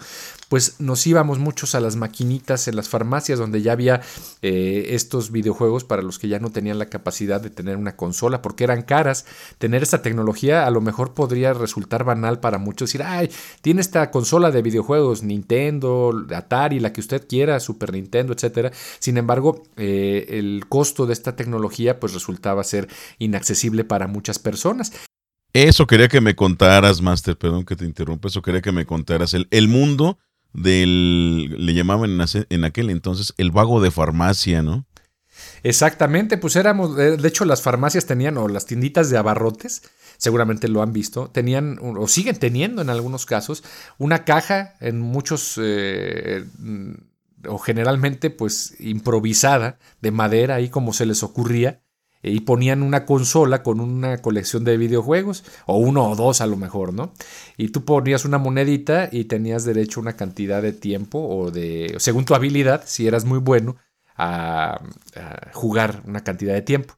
pues 0.49 0.79
nos 0.79 1.05
íbamos 1.07 1.39
muchos 1.39 1.75
a 1.75 1.79
las 1.79 1.95
maquinitas 1.95 2.67
en 2.67 2.75
las 2.75 2.89
farmacias 2.89 3.39
donde 3.39 3.61
ya 3.61 3.71
había 3.71 4.01
eh, 4.41 4.87
estos 4.89 5.31
videojuegos 5.31 5.83
para 5.83 6.01
los 6.01 6.19
que 6.19 6.27
ya 6.27 6.39
no 6.39 6.51
tenían 6.51 6.79
la 6.79 6.87
capacidad 6.87 7.39
de 7.39 7.49
tener 7.49 7.77
una 7.77 7.95
consola 7.95 8.41
porque 8.41 8.63
eran 8.63 8.81
caras. 8.81 9.25
Tener 9.57 9.83
esta 9.83 10.01
tecnología 10.01 10.65
a 10.65 10.71
lo 10.71 10.81
mejor 10.81 11.13
podría 11.13 11.53
resultar 11.53 12.03
banal 12.03 12.39
para 12.39 12.57
muchos. 12.57 12.89
Decir, 12.89 13.03
ay, 13.03 13.29
tiene 13.61 13.81
esta 13.81 14.11
consola 14.11 14.51
de 14.51 14.61
videojuegos, 14.61 15.23
Nintendo, 15.23 16.13
Atari, 16.33 16.79
la 16.79 16.91
que 16.91 17.01
usted 17.01 17.27
quiera, 17.27 17.59
Super 17.59 17.93
Nintendo, 17.93 18.33
etcétera. 18.33 18.71
Sin 18.99 19.17
embargo, 19.17 19.63
eh, 19.77 20.25
el 20.29 20.65
costo 20.67 21.05
de 21.05 21.13
esta 21.13 21.35
tecnología 21.35 21.99
pues 21.99 22.13
resultaba 22.13 22.63
ser 22.63 22.89
inaccesible 23.19 23.83
para 23.83 24.07
muchas 24.07 24.39
personas 24.39 24.60
eso 25.53 25.87
quería 25.87 26.07
que 26.07 26.21
me 26.21 26.35
contaras, 26.35 27.01
Master, 27.01 27.37
perdón 27.37 27.65
que 27.65 27.75
te 27.75 27.85
interrumpa, 27.85 28.27
eso 28.29 28.41
quería 28.41 28.61
que 28.61 28.71
me 28.71 28.85
contaras. 28.85 29.33
El, 29.33 29.47
el 29.51 29.67
mundo 29.67 30.17
del, 30.53 31.65
le 31.65 31.73
llamaban 31.73 32.19
en 32.49 32.63
aquel 32.63 32.89
entonces, 32.89 33.33
el 33.37 33.51
vago 33.51 33.81
de 33.81 33.91
farmacia, 33.91 34.61
¿no? 34.61 34.85
Exactamente, 35.63 36.37
pues 36.37 36.55
éramos, 36.55 36.95
de 36.95 37.27
hecho 37.27 37.45
las 37.45 37.61
farmacias 37.61 38.05
tenían, 38.05 38.37
o 38.37 38.47
las 38.47 38.65
tienditas 38.65 39.09
de 39.09 39.17
abarrotes, 39.17 39.83
seguramente 40.17 40.67
lo 40.67 40.81
han 40.81 40.93
visto, 40.93 41.29
tenían, 41.29 41.79
o 41.81 42.07
siguen 42.07 42.37
teniendo 42.37 42.81
en 42.81 42.89
algunos 42.89 43.25
casos, 43.25 43.63
una 43.97 44.23
caja 44.23 44.75
en 44.79 44.99
muchos, 44.99 45.59
eh, 45.61 46.45
o 47.47 47.57
generalmente 47.57 48.29
pues 48.29 48.75
improvisada, 48.79 49.79
de 50.01 50.11
madera, 50.11 50.55
ahí 50.55 50.69
como 50.69 50.93
se 50.93 51.05
les 51.05 51.23
ocurría, 51.23 51.81
y 52.23 52.41
ponían 52.41 52.83
una 52.83 53.05
consola 53.05 53.63
con 53.63 53.79
una 53.79 54.19
colección 54.19 54.63
de 54.63 54.77
videojuegos, 54.77 55.43
o 55.65 55.77
uno 55.77 56.09
o 56.09 56.15
dos 56.15 56.41
a 56.41 56.47
lo 56.47 56.57
mejor, 56.57 56.93
¿no? 56.93 57.13
Y 57.57 57.69
tú 57.69 57.83
ponías 57.85 58.25
una 58.25 58.37
monedita 58.37 59.09
y 59.11 59.25
tenías 59.25 59.65
derecho 59.65 59.99
a 59.99 60.03
una 60.03 60.15
cantidad 60.15 60.61
de 60.61 60.73
tiempo 60.73 61.19
o 61.19 61.51
de, 61.51 61.95
según 61.97 62.25
tu 62.25 62.35
habilidad, 62.35 62.83
si 62.85 63.07
eras 63.07 63.25
muy 63.25 63.39
bueno, 63.39 63.75
a, 64.15 64.81
a 65.15 65.51
jugar 65.53 66.03
una 66.05 66.23
cantidad 66.23 66.53
de 66.53 66.61
tiempo 66.61 66.95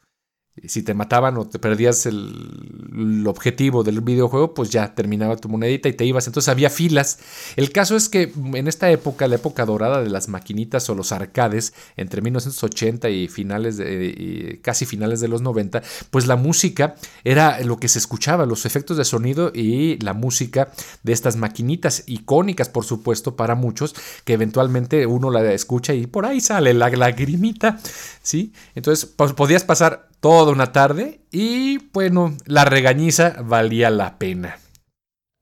si 0.68 0.84
te 0.84 0.94
mataban 0.94 1.38
o 1.38 1.48
te 1.48 1.58
perdías 1.58 2.06
el, 2.06 3.24
objetivo 3.26 3.84
del 3.84 4.02
videojuego, 4.02 4.54
pues 4.54 4.70
ya 4.70 4.94
terminaba 4.94 5.36
tu 5.38 5.50
monedita 5.50 5.90
y 5.90 5.94
te 5.94 6.06
ibas. 6.06 6.28
Entonces 6.28 6.50
había 6.50 6.70
filas. 6.70 7.18
El 7.56 7.72
caso 7.72 7.96
es 7.96 8.08
que 8.08 8.32
en 8.36 8.68
esta 8.68 8.92
época, 8.92 9.28
la 9.28 9.36
época 9.36 9.66
dorada 9.66 10.04
de 10.04 10.10
las 10.10 10.28
maquinitas 10.28 10.88
o 10.90 10.96
los 10.96 11.12
arcades, 11.12 11.74
entre 11.98 12.22
1980 12.22 13.10
y 13.10 13.28
finales 13.28 13.78
de, 13.78 14.60
casi 14.62 14.86
finales 14.86 15.22
de 15.22 15.28
los 15.28 15.42
90, 15.42 15.82
pues 16.12 16.28
la 16.28 16.36
música 16.36 16.96
era 17.24 17.60
lo 17.62 17.78
que 17.78 17.88
se 17.88 17.98
escuchaba, 17.98 18.46
los 18.46 18.66
efectos 18.66 18.98
de 18.98 19.06
sonido 19.06 19.52
y 19.54 19.98
la 20.00 20.14
música 20.14 20.72
de 21.02 21.14
estas 21.14 21.36
maquinitas 21.36 22.04
icónicas, 22.06 22.70
por 22.70 22.86
supuesto, 22.86 23.36
para 23.36 23.56
muchos, 23.56 23.96
que 24.24 24.34
eventualmente 24.34 25.08
uno 25.08 25.32
la 25.32 25.52
escucha 25.52 25.94
y 25.94 26.06
por 26.06 26.26
ahí 26.26 26.42
sale 26.42 26.74
la 26.74 26.90
lagrimita, 26.90 27.80
¿sí? 28.22 28.54
Entonces 28.76 29.06
pues, 29.06 29.34
podías 29.34 29.64
pasar 29.64 30.13
toda 30.24 30.54
una 30.54 30.72
tarde 30.72 31.20
y 31.34 31.80
bueno, 31.92 32.34
la 32.46 32.64
regañiza 32.64 33.42
valía 33.44 33.90
la 33.90 34.18
pena. 34.18 34.58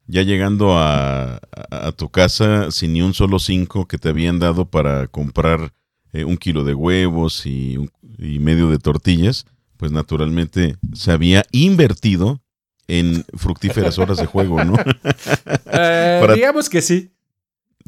Ya 0.08 0.24
llegando 0.24 0.74
a, 0.76 1.40
tu 1.98 2.10
casa 2.10 2.72
sin 2.72 2.94
ni 2.94 3.04
un 3.04 3.14
solo 3.14 3.38
cinco 3.38 3.88
que 3.88 4.00
te 4.00 4.10
habían 4.10 4.40
dado 4.40 4.66
para 4.66 5.06
comprar 5.06 5.72
eh, 6.14 6.24
un 6.24 6.36
kilo 6.36 6.64
de 6.64 6.74
huevos 6.74 7.46
y, 7.46 7.78
medio 8.18 8.72
de 8.72 8.80
tortillas, 8.80 9.46
pues 9.78 9.92
naturalmente 9.92 10.78
se 10.94 11.12
había 11.12 11.46
invertido 11.52 12.42
en 12.88 13.24
fructíferas 13.38 14.00
horas 14.00 14.18
de 14.18 14.26
juego, 14.26 14.64
¿no? 14.64 14.74
Eh, 15.74 16.28
digamos 16.34 16.70
que 16.70 16.82
sí. 16.82 17.12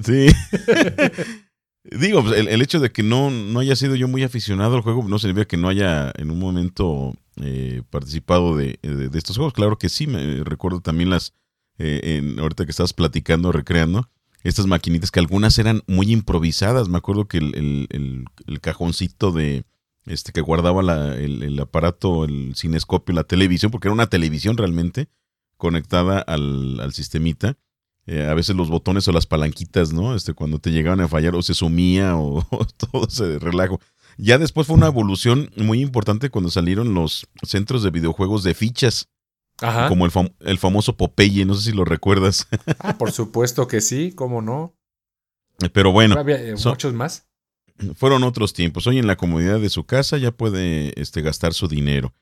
Sí. 0.01 0.27
Digo, 1.83 2.23
pues, 2.23 2.39
el, 2.39 2.61
hecho 2.61 2.79
de 2.79 2.91
que 2.91 3.03
no, 3.03 3.29
no 3.29 3.59
haya 3.59 3.75
sido 3.75 3.95
yo 3.95 4.07
muy 4.07 4.23
aficionado 4.23 4.75
al 4.75 4.81
juego 4.81 5.03
no 5.07 5.19
significa 5.19 5.45
que 5.45 5.57
no 5.57 5.67
haya 5.67 6.13
en 6.15 6.31
un 6.31 6.39
momento 6.39 7.13
eh, 7.41 7.81
participado 7.89 8.55
de, 8.55 8.79
estos 9.13 9.35
juegos. 9.35 9.53
Claro 9.53 9.77
que 9.77 9.89
sí, 9.89 10.07
me 10.07 10.43
recuerdo 10.45 10.79
también 10.79 11.09
las, 11.09 11.33
eh, 11.77 11.99
en, 12.03 12.39
ahorita 12.39 12.63
que 12.63 12.71
estabas 12.71 12.93
platicando, 12.93 13.51
recreando, 13.51 14.09
estas 14.43 14.65
maquinitas 14.65 15.11
que 15.11 15.19
algunas 15.19 15.59
eran 15.59 15.83
muy 15.85 16.11
improvisadas. 16.11 16.87
Me 16.87 16.97
acuerdo 16.97 17.27
que 17.27 17.37
el, 17.37 17.87
el, 17.89 18.61
cajoncito 18.61 19.33
de 19.33 19.65
este 20.05 20.31
que 20.31 20.41
guardaba 20.41 20.83
la, 20.83 21.15
el, 21.15 21.59
aparato, 21.59 22.23
el 22.23 22.53
cinescopio, 22.55 23.13
la 23.13 23.23
televisión, 23.25 23.71
porque 23.71 23.89
era 23.89 23.93
una 23.93 24.07
televisión 24.07 24.57
realmente 24.57 25.09
conectada 25.57 26.19
al, 26.19 26.79
al 26.79 26.93
sistemita 26.93 27.57
eh, 28.05 28.25
a 28.25 28.33
veces 28.33 28.55
los 28.55 28.69
botones 28.69 29.07
o 29.07 29.11
las 29.11 29.25
palanquitas, 29.25 29.93
¿no? 29.93 30.15
Este, 30.15 30.33
cuando 30.33 30.59
te 30.59 30.71
llegaban 30.71 30.99
a 30.99 31.07
fallar 31.07 31.35
o 31.35 31.41
se 31.41 31.53
sumía 31.53 32.15
o, 32.17 32.45
todo 32.77 33.07
ese 33.07 33.39
relajo. 33.39 33.79
Ya 34.17 34.37
después 34.37 34.67
fue 34.67 34.75
una 34.75 34.87
evolución 34.87 35.49
muy 35.55 35.81
importante 35.81 36.29
cuando 36.29 36.51
salieron 36.51 36.93
los 36.93 37.27
centros 37.43 37.81
de 37.83 37.91
videojuegos 37.91 38.43
de 38.43 38.53
fichas. 38.53 39.09
Ajá. 39.61 39.87
Como 39.87 40.05
el, 40.05 40.11
el 40.39 40.57
famoso 40.57 40.97
Popeye, 40.97 41.45
no 41.45 41.55
sé 41.55 41.71
si 41.71 41.75
lo 41.75 41.85
recuerdas. 41.85 42.47
Ah, 42.79 42.97
por 42.97 43.11
supuesto 43.11 43.67
que 43.67 43.81
sí, 43.81 44.11
cómo 44.13 44.41
no. 44.41 44.75
Pero 45.71 45.91
bueno. 45.91 46.19
Había 46.19 46.41
eh, 46.41 46.55
muchos 46.65 46.93
más. 46.93 47.27
Fueron 47.95 48.23
otros 48.23 48.53
tiempos. 48.53 48.87
Hoy 48.87 48.99
en 48.99 49.07
la 49.07 49.15
comodidad 49.15 49.59
de 49.59 49.69
su 49.69 49.85
casa 49.85 50.17
ya 50.17 50.31
puede 50.31 50.99
este, 50.99 51.21
gastar 51.21 51.53
su 51.53 51.67
dinero. 51.67 52.13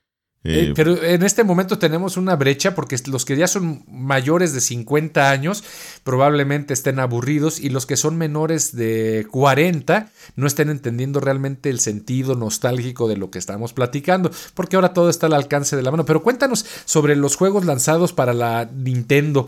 Eh, 0.43 0.69
eh, 0.69 0.73
pero 0.75 1.03
en 1.03 1.21
este 1.21 1.43
momento 1.43 1.77
tenemos 1.77 2.17
una 2.17 2.35
brecha 2.35 2.73
porque 2.73 2.97
los 3.05 3.25
que 3.25 3.37
ya 3.37 3.47
son 3.47 3.83
mayores 3.87 4.53
de 4.53 4.61
50 4.61 5.29
años 5.29 5.63
probablemente 6.03 6.73
estén 6.73 6.99
aburridos 6.99 7.59
y 7.59 7.69
los 7.69 7.85
que 7.85 7.95
son 7.95 8.17
menores 8.17 8.75
de 8.75 9.27
40 9.29 10.09
no 10.35 10.47
estén 10.47 10.69
entendiendo 10.69 11.19
realmente 11.19 11.69
el 11.69 11.79
sentido 11.79 12.35
nostálgico 12.35 13.07
de 13.07 13.17
lo 13.17 13.29
que 13.29 13.37
estamos 13.37 13.73
platicando, 13.73 14.31
porque 14.55 14.77
ahora 14.77 14.93
todo 14.93 15.11
está 15.11 15.27
al 15.27 15.33
alcance 15.33 15.75
de 15.75 15.83
la 15.83 15.91
mano. 15.91 16.05
Pero 16.05 16.23
cuéntanos 16.23 16.65
sobre 16.85 17.15
los 17.15 17.35
juegos 17.35 17.65
lanzados 17.65 18.11
para 18.11 18.33
la 18.33 18.65
Nintendo. 18.73 19.47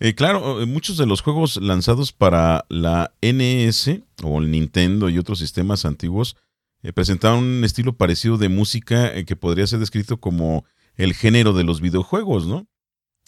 Eh, 0.00 0.14
claro, 0.14 0.66
muchos 0.66 0.96
de 0.96 1.06
los 1.06 1.22
juegos 1.22 1.56
lanzados 1.60 2.12
para 2.12 2.64
la 2.68 3.12
NS 3.20 4.00
o 4.24 4.40
el 4.40 4.50
Nintendo 4.50 5.08
y 5.08 5.18
otros 5.18 5.38
sistemas 5.38 5.84
antiguos 5.84 6.36
eh, 6.82 6.92
presentaban 6.92 7.40
un 7.40 7.64
estilo 7.64 7.96
parecido 7.96 8.38
de 8.38 8.48
música 8.48 9.12
eh, 9.14 9.24
que 9.24 9.36
podría 9.36 9.66
ser 9.66 9.80
descrito 9.80 10.18
como 10.18 10.64
el 10.96 11.14
género 11.14 11.52
de 11.52 11.64
los 11.64 11.80
videojuegos, 11.80 12.46
¿no? 12.46 12.66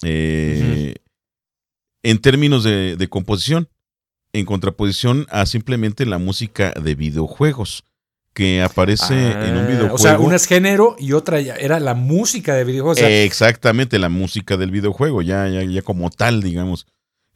Eh, 0.03 0.95
en 2.03 2.19
términos 2.21 2.65
de, 2.65 3.09
composición, 3.11 3.69
en 4.33 4.47
contraposición 4.47 5.27
a 5.31 5.47
simplemente 5.47 6.07
la 6.07 6.19
música 6.19 6.73
de 6.73 6.95
videojuegos 6.95 7.85
que 8.33 8.63
aparece 8.63 9.33
en 9.33 9.57
un 9.57 9.67
videojuego. 9.67 9.91
Ah, 9.91 9.95
o 9.95 9.99
sea, 9.99 10.19
una 10.19 10.37
es 10.37 10.47
género 10.47 10.97
y 10.99 11.13
otra 11.13 11.41
era 11.41 11.81
la 11.81 11.95
música 11.95 12.55
de 12.55 12.65
videojuegos. 12.65 13.03
exactamente, 13.03 13.99
la 13.99 14.09
música 14.09 14.57
del 14.57 14.71
videojuego, 14.71 15.21
ya, 15.21 15.49
ya, 15.49 15.63
ya 15.65 15.83
como 15.83 16.11
tal, 16.11 16.43
digamos. 16.43 16.87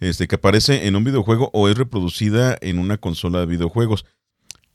Este, 0.00 0.26
que 0.28 0.36
aparece 0.36 0.86
en 0.86 0.96
un 0.96 1.04
videojuego 1.04 1.50
o 1.52 1.68
es 1.68 1.76
reproducida 1.76 2.56
en 2.60 2.78
una 2.78 2.98
consola 2.98 3.40
de 3.40 3.46
videojuegos. 3.46 4.04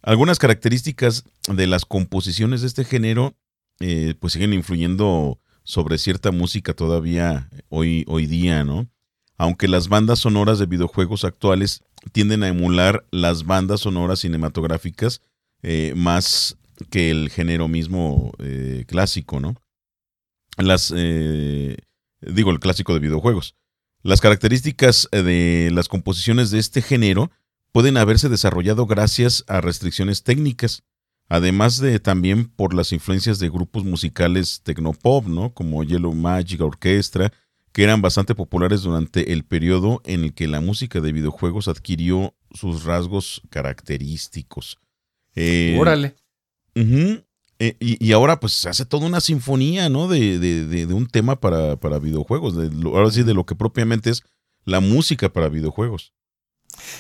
Algunas 0.02 0.40
características 0.40 1.26
de 1.48 1.68
las 1.68 1.86
composiciones 1.86 2.62
de 2.62 2.68
este 2.68 2.86
género 2.86 3.36
eh, 3.80 4.16
pues 4.20 4.34
siguen 4.34 4.54
influyendo 4.54 5.40
sobre 5.64 5.98
cierta 5.98 6.32
música 6.32 6.74
todavía 6.74 7.50
hoy, 7.70 8.06
hoy 8.08 8.26
día, 8.26 8.64
¿no? 8.64 8.90
Aunque 9.38 9.68
las 9.68 9.88
bandas 9.88 10.20
sonoras 10.20 10.60
de 10.60 10.66
videojuegos 10.66 11.24
actuales 11.24 11.84
tienden 12.12 12.44
a 12.44 12.48
emular 12.48 13.06
las 13.12 13.46
bandas 13.46 13.82
sonoras 13.82 14.20
cinematográficas 14.20 15.22
eh, 15.64 15.94
más 15.96 16.58
que 16.90 17.12
el 17.12 17.30
género 17.30 17.68
mismo 17.68 18.32
eh, 18.40 18.86
clásico, 18.88 19.40
¿no? 19.40 19.56
Las, 20.58 20.90
digo, 20.90 22.52
el 22.52 22.60
clásico 22.60 22.94
de 22.94 23.00
videojuegos. 23.00 23.56
Las 24.02 24.20
características 24.20 25.08
de 25.12 25.72
las 25.74 25.88
composiciones 25.88 26.52
de 26.52 26.60
este 26.60 26.82
género 26.82 27.32
pueden 27.72 27.98
haberse 27.98 28.30
desarrollado 28.30 28.86
gracias 28.86 29.44
a 29.48 29.62
restricciones 29.62 30.24
técnicas, 30.24 30.84
además 31.28 31.80
de 31.80 32.00
también 32.00 32.46
por 32.50 32.74
las 32.74 32.92
influencias 32.92 33.40
de 33.40 33.50
grupos 33.50 33.84
musicales 33.84 34.62
tecnopop, 34.64 35.28
¿no? 35.28 35.54
Como 35.54 35.84
Yellow 35.84 36.14
Magic 36.14 36.62
Orchestra, 36.62 37.32
que 37.72 37.84
eran 37.84 38.02
bastante 38.02 38.36
populares 38.36 38.82
durante 38.82 39.32
el 39.32 39.46
periodo 39.46 40.02
en 40.06 40.24
el 40.24 40.34
que 40.34 40.48
la 40.48 40.62
música 40.62 41.00
de 41.02 41.12
videojuegos 41.12 41.68
adquirió 41.68 42.36
sus 42.52 42.84
rasgos 42.84 43.42
característicos. 43.50 44.80
Eh, 45.36 45.78
Órale. 45.80 46.16
Eh, 47.62 47.76
y, 47.80 48.12
ahora 48.14 48.40
pues 48.40 48.54
se 48.54 48.70
hace 48.70 48.86
toda 48.86 49.06
una 49.06 49.20
sinfonía, 49.20 49.90
¿no? 49.90 50.08
De, 50.08 50.40
de, 50.40 50.66
de, 50.66 50.94
un 50.94 51.08
tema 51.08 51.42
para, 51.42 51.76
para 51.76 52.00
videojuegos, 52.00 52.56
de, 52.56 52.70
ahora 52.88 53.12
sí 53.12 53.24
de 53.24 53.34
lo 53.34 53.46
que 53.46 53.54
propiamente 53.54 54.10
es 54.12 54.24
la 54.64 54.80
música 54.80 55.28
para 55.28 55.50
videojuegos. 55.50 56.14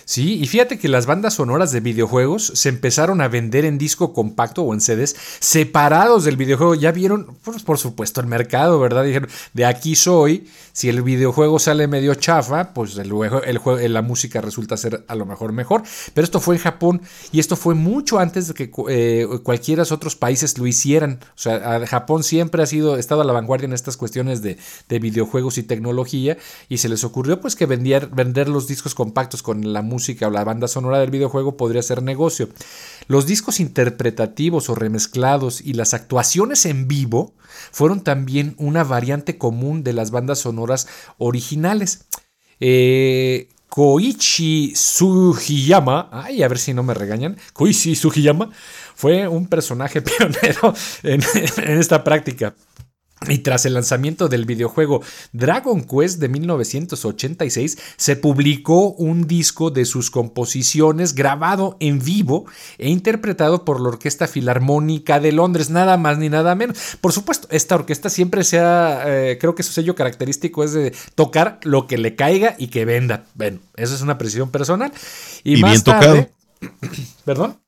Sí, 0.05 0.39
y 0.39 0.48
fíjate 0.48 0.79
que 0.79 0.88
las 0.88 1.05
bandas 1.05 1.36
sonoras 1.36 1.71
de 1.71 1.79
videojuegos 1.79 2.51
se 2.55 2.69
empezaron 2.69 3.21
a 3.21 3.27
vender 3.27 3.65
en 3.65 3.77
disco 3.77 4.13
compacto 4.13 4.63
o 4.63 4.74
en 4.74 4.81
CDs 4.81 5.15
separados 5.39 6.24
del 6.25 6.38
videojuego. 6.38 6.75
Ya 6.75 6.91
vieron, 6.91 7.38
pues, 7.43 7.63
por 7.63 7.77
supuesto, 7.77 8.21
el 8.21 8.27
mercado, 8.27 8.79
¿verdad? 8.79 9.03
Dijeron, 9.03 9.29
de 9.53 9.65
aquí 9.65 9.95
soy. 9.95 10.48
Si 10.71 10.88
el 10.88 11.01
videojuego 11.01 11.59
sale 11.59 11.88
medio 11.88 12.15
chafa, 12.15 12.74
pues 12.74 12.98
el, 12.98 13.12
el 13.45 13.57
juego, 13.57 13.88
la 13.88 14.01
música 14.01 14.39
resulta 14.39 14.77
ser 14.77 15.03
a 15.07 15.15
lo 15.15 15.25
mejor 15.25 15.51
mejor. 15.51 15.83
Pero 16.13 16.24
esto 16.24 16.39
fue 16.39 16.55
en 16.55 16.62
Japón 16.62 17.01
y 17.31 17.39
esto 17.39 17.55
fue 17.55 17.75
mucho 17.75 18.19
antes 18.19 18.48
de 18.48 18.53
que 18.53 18.71
eh, 18.89 19.27
cualquiera 19.43 19.83
de 19.83 19.93
otros 19.93 20.15
países 20.15 20.57
lo 20.57 20.67
hicieran. 20.67 21.19
O 21.21 21.38
sea, 21.38 21.86
Japón 21.88 22.24
siempre 22.24 22.63
ha 22.63 22.65
sido, 22.65 22.98
estado 22.98 23.21
a 23.21 23.25
la 23.25 23.33
vanguardia 23.33 23.65
en 23.65 23.74
estas 23.74 23.98
cuestiones 23.98 24.41
de, 24.41 24.57
de 24.88 25.00
videojuegos 25.00 25.57
y 25.57 25.63
tecnología 25.63 26.38
y 26.67 26.77
se 26.77 26.89
les 26.89 27.03
ocurrió 27.03 27.39
pues 27.39 27.55
que 27.55 27.65
vender, 27.65 28.07
vender 28.07 28.50
los 28.50 28.67
discos 28.67 28.95
compactos 28.95 29.43
con 29.43 29.68
la 29.73 29.81
música 29.81 30.27
o 30.27 30.31
la 30.31 30.43
banda 30.43 30.67
sonora 30.67 30.99
del 30.99 31.11
videojuego 31.11 31.57
podría 31.57 31.81
ser 31.81 32.03
negocio. 32.03 32.49
Los 33.07 33.25
discos 33.25 33.59
interpretativos 33.59 34.69
o 34.69 34.75
remezclados 34.75 35.61
y 35.61 35.73
las 35.73 35.93
actuaciones 35.93 36.65
en 36.65 36.88
vivo 36.88 37.33
fueron 37.71 38.01
también 38.01 38.55
una 38.57 38.83
variante 38.83 39.38
común 39.38 39.83
de 39.83 39.93
las 39.93 40.11
bandas 40.11 40.39
sonoras 40.39 40.88
originales. 41.17 42.05
Eh, 42.59 43.49
Koichi 43.69 44.73
Sugiyama, 44.75 46.09
ay, 46.11 46.43
a 46.43 46.47
ver 46.47 46.57
si 46.57 46.73
no 46.73 46.83
me 46.83 46.93
regañan, 46.95 47.38
Koichi 47.53 47.95
Sugiyama 47.95 48.49
fue 48.95 49.27
un 49.27 49.47
personaje 49.47 50.01
pionero 50.03 50.73
en 51.03 51.21
esta 51.79 52.03
práctica. 52.03 52.55
Y 53.27 53.39
tras 53.39 53.65
el 53.65 53.73
lanzamiento 53.73 54.29
del 54.29 54.45
videojuego 54.45 55.01
Dragon 55.33 55.83
Quest 55.83 56.19
de 56.19 56.29
1986, 56.29 57.77
se 57.97 58.15
publicó 58.15 58.91
un 58.91 59.27
disco 59.27 59.71
de 59.71 59.83
sus 59.83 60.09
composiciones 60.09 61.13
grabado 61.15 61.75
en 61.81 61.99
vivo 61.99 62.45
e 62.77 62.89
interpretado 62.89 63.65
por 63.65 63.81
la 63.81 63.89
Orquesta 63.89 64.27
Filarmónica 64.27 65.19
de 65.19 65.33
Londres, 65.33 65.69
nada 65.69 65.97
más 65.97 66.17
ni 66.17 66.29
nada 66.29 66.55
menos. 66.55 66.77
Por 67.01 67.11
supuesto, 67.11 67.47
esta 67.51 67.75
orquesta 67.75 68.09
siempre 68.09 68.43
sea, 68.45 69.03
eh, 69.05 69.38
creo 69.38 69.53
que 69.53 69.63
su 69.63 69.73
sello 69.73 69.95
característico 69.95 70.63
es 70.63 70.71
de 70.71 70.93
tocar 71.15 71.59
lo 71.63 71.88
que 71.88 71.97
le 71.97 72.15
caiga 72.15 72.55
y 72.57 72.67
que 72.67 72.85
venda. 72.85 73.25
Bueno, 73.35 73.59
eso 73.75 73.95
es 73.95 74.01
una 74.01 74.17
precisión 74.17 74.49
personal. 74.49 74.93
Y, 75.43 75.57
más 75.57 75.71
bien 75.71 75.83
tarde, 75.83 76.31
tocado. 76.61 76.91
¿Perdón? 77.25 77.59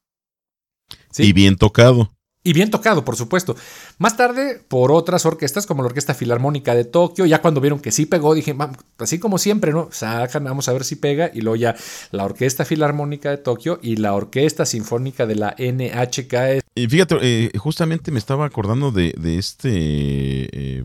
Y 1.17 1.33
bien 1.33 1.57
tocado. 1.57 2.13
Y 2.43 2.53
bien 2.53 2.71
tocado, 2.71 3.05
por 3.05 3.15
supuesto. 3.15 3.55
Más 3.99 4.17
tarde, 4.17 4.59
por 4.67 4.91
otras 4.91 5.27
orquestas, 5.27 5.67
como 5.67 5.83
la 5.83 5.87
Orquesta 5.87 6.15
Filarmónica 6.15 6.73
de 6.73 6.85
Tokio, 6.85 7.27
ya 7.27 7.39
cuando 7.39 7.61
vieron 7.61 7.79
que 7.79 7.91
sí 7.91 8.07
pegó, 8.07 8.33
dije, 8.33 8.55
así 8.97 9.19
como 9.19 9.37
siempre, 9.37 9.71
¿no? 9.71 9.89
Sacan, 9.91 10.43
vamos 10.43 10.67
a 10.67 10.73
ver 10.73 10.83
si 10.83 10.95
pega. 10.95 11.29
Y 11.31 11.41
luego 11.41 11.55
ya 11.55 11.75
la 12.09 12.25
Orquesta 12.25 12.65
Filarmónica 12.65 13.29
de 13.29 13.37
Tokio 13.37 13.79
y 13.83 13.97
la 13.97 14.15
Orquesta 14.15 14.65
Sinfónica 14.65 15.27
de 15.27 15.35
la 15.35 15.55
NHK. 15.59 16.63
Y 16.73 16.87
fíjate, 16.87 17.17
eh, 17.21 17.51
justamente 17.59 18.09
me 18.09 18.17
estaba 18.17 18.45
acordando 18.45 18.91
de, 18.91 19.13
este 19.37 19.69
eh, 19.71 20.83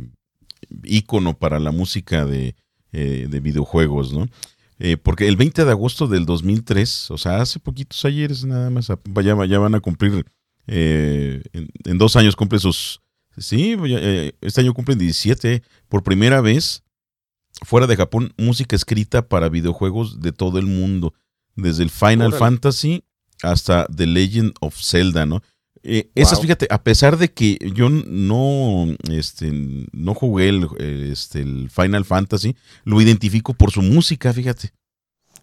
ícono 0.84 1.38
para 1.38 1.58
la 1.58 1.70
música 1.70 2.26
de, 2.26 2.54
eh, 2.92 3.28
videojuegos, 3.42 4.12
¿no? 4.12 4.26
porque 5.02 5.26
el 5.26 5.36
20 5.36 5.64
de 5.64 5.70
agosto 5.70 6.06
del 6.06 6.26
2003, 6.26 7.10
o 7.10 7.16
sea, 7.16 7.40
hace 7.40 7.58
poquitos 7.58 8.04
ayeres 8.04 8.44
nada 8.44 8.68
más, 8.68 8.88
ya, 9.24 9.46
ya 9.46 9.58
van 9.58 9.74
a 9.74 9.80
cumplir 9.80 10.26
eh, 10.66 11.42
en, 11.52 11.98
dos 11.98 12.16
años 12.16 12.36
cumple 12.36 12.58
sus... 12.58 13.00
Sí, 13.38 13.76
eh, 13.86 14.32
este 14.40 14.62
año 14.62 14.72
cumplen 14.72 14.98
17. 14.98 15.62
Por 15.88 16.02
primera 16.02 16.40
vez, 16.40 16.82
fuera 17.62 17.86
de 17.86 17.96
Japón, 17.96 18.32
música 18.38 18.74
escrita 18.74 19.28
para 19.28 19.48
videojuegos 19.50 20.20
de 20.20 20.32
todo 20.32 20.58
el 20.58 20.66
mundo. 20.66 21.12
Desde 21.54 21.82
el 21.82 21.90
Final 21.90 22.32
Fantasy 22.32 23.04
hasta 23.42 23.86
The 23.86 24.06
Legend 24.06 24.54
of 24.60 24.76
Zelda, 24.80 25.26
¿no? 25.26 25.42
Eh, 25.88 26.10
esas, 26.16 26.40
fíjate, 26.40 26.66
a 26.70 26.82
pesar 26.82 27.16
de 27.16 27.32
que 27.32 27.58
yo 27.72 27.88
no, 27.88 28.86
este, 29.08 29.52
no 29.92 30.14
jugué 30.14 30.48
el, 30.48 30.66
este, 30.80 31.40
el 31.40 31.70
Final 31.70 32.04
Fantasy, 32.04 32.56
lo 32.84 33.00
identifico 33.00 33.54
por 33.54 33.70
su 33.70 33.82
música, 33.82 34.32
fíjate. 34.32 34.72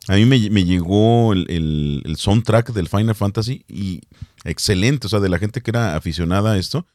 A 0.09 0.15
mí 0.15 0.25
me, 0.25 0.65
llegó 0.65 1.31
el, 1.31 2.01
el, 2.05 2.15
soundtrack 2.17 2.73
del 2.73 2.89
Final 2.89 3.15
Fantasy 3.15 3.63
y 3.69 4.01
excelente, 4.43 5.07
o 5.07 5.09
sea, 5.09 5.19
de 5.19 5.29
la 5.29 5.39
gente 5.39 5.61
que 5.61 5.71
era 5.71 5.95
aficionada 5.95 6.53
a 6.53 6.57
esto. 6.57 6.85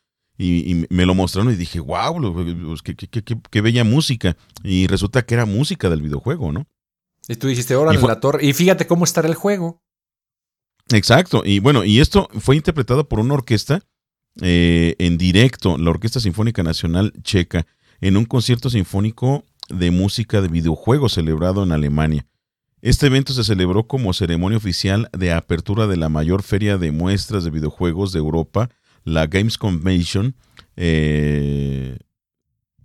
Y, 0.41 0.87
me 0.91 1.05
lo 1.05 1.17
mostraron 1.17 1.53
y 1.53 1.57
dije, 1.57 1.81
wow, 1.81 2.33
pues, 2.33 2.83
qué, 2.83 2.95
qué, 2.95 3.61
bella 3.61 3.83
música. 3.83 4.37
Y 4.63 4.87
resulta 4.87 5.23
que 5.23 5.35
era 5.35 5.47
música 5.47 5.91
del 5.91 6.01
videojuego, 6.01 6.53
¿no? 6.53 6.69
Y 7.27 7.35
tú 7.35 7.49
dijiste, 7.49 7.75
órale, 7.75 8.01
la 8.01 8.21
torre. 8.21 8.47
Y 8.47 8.53
fíjate 8.53 8.87
cómo 8.87 9.05
estará 9.05 9.27
el 9.27 9.35
juego. 9.35 9.83
Exacto. 10.91 11.43
Y 11.45 11.59
bueno, 11.59 11.85
y 11.85 11.99
esto 11.99 12.29
fue 12.39 12.55
interpretado 12.55 13.09
por 13.09 13.19
una 13.19 13.35
orquesta 13.35 13.83
eh, 14.41 14.95
en 14.99 15.19
directo, 15.19 15.77
la 15.77 15.91
Orquesta 15.91 16.21
Sinfónica 16.21 16.63
Nacional 16.63 17.13
Checa, 17.23 17.67
en 18.01 18.17
un 18.17 18.25
concierto 18.25 18.71
sinfónico 18.71 19.45
de 19.69 19.91
música 19.91 20.41
de 20.41 20.49
videojuegos 20.49 21.15
celebrado 21.15 21.65
en 21.65 21.73
Alemania. 21.73 22.27
Este 22.81 23.07
evento 23.07 23.33
se 23.33 23.43
celebró 23.43 23.89
como 23.89 24.13
ceremonia 24.13 24.59
oficial 24.59 25.09
de 25.13 25.33
apertura 25.33 25.89
de 25.89 25.97
la 25.97 26.09
mayor 26.09 26.45
feria 26.45 26.79
de 26.79 26.93
muestras 26.93 27.43
de 27.43 27.51
videojuegos 27.51 28.13
de 28.13 28.21
Europa, 28.21 28.71
la 29.05 29.27
Games 29.27 29.59
Convention, 29.59 30.37
eh, 30.77 31.99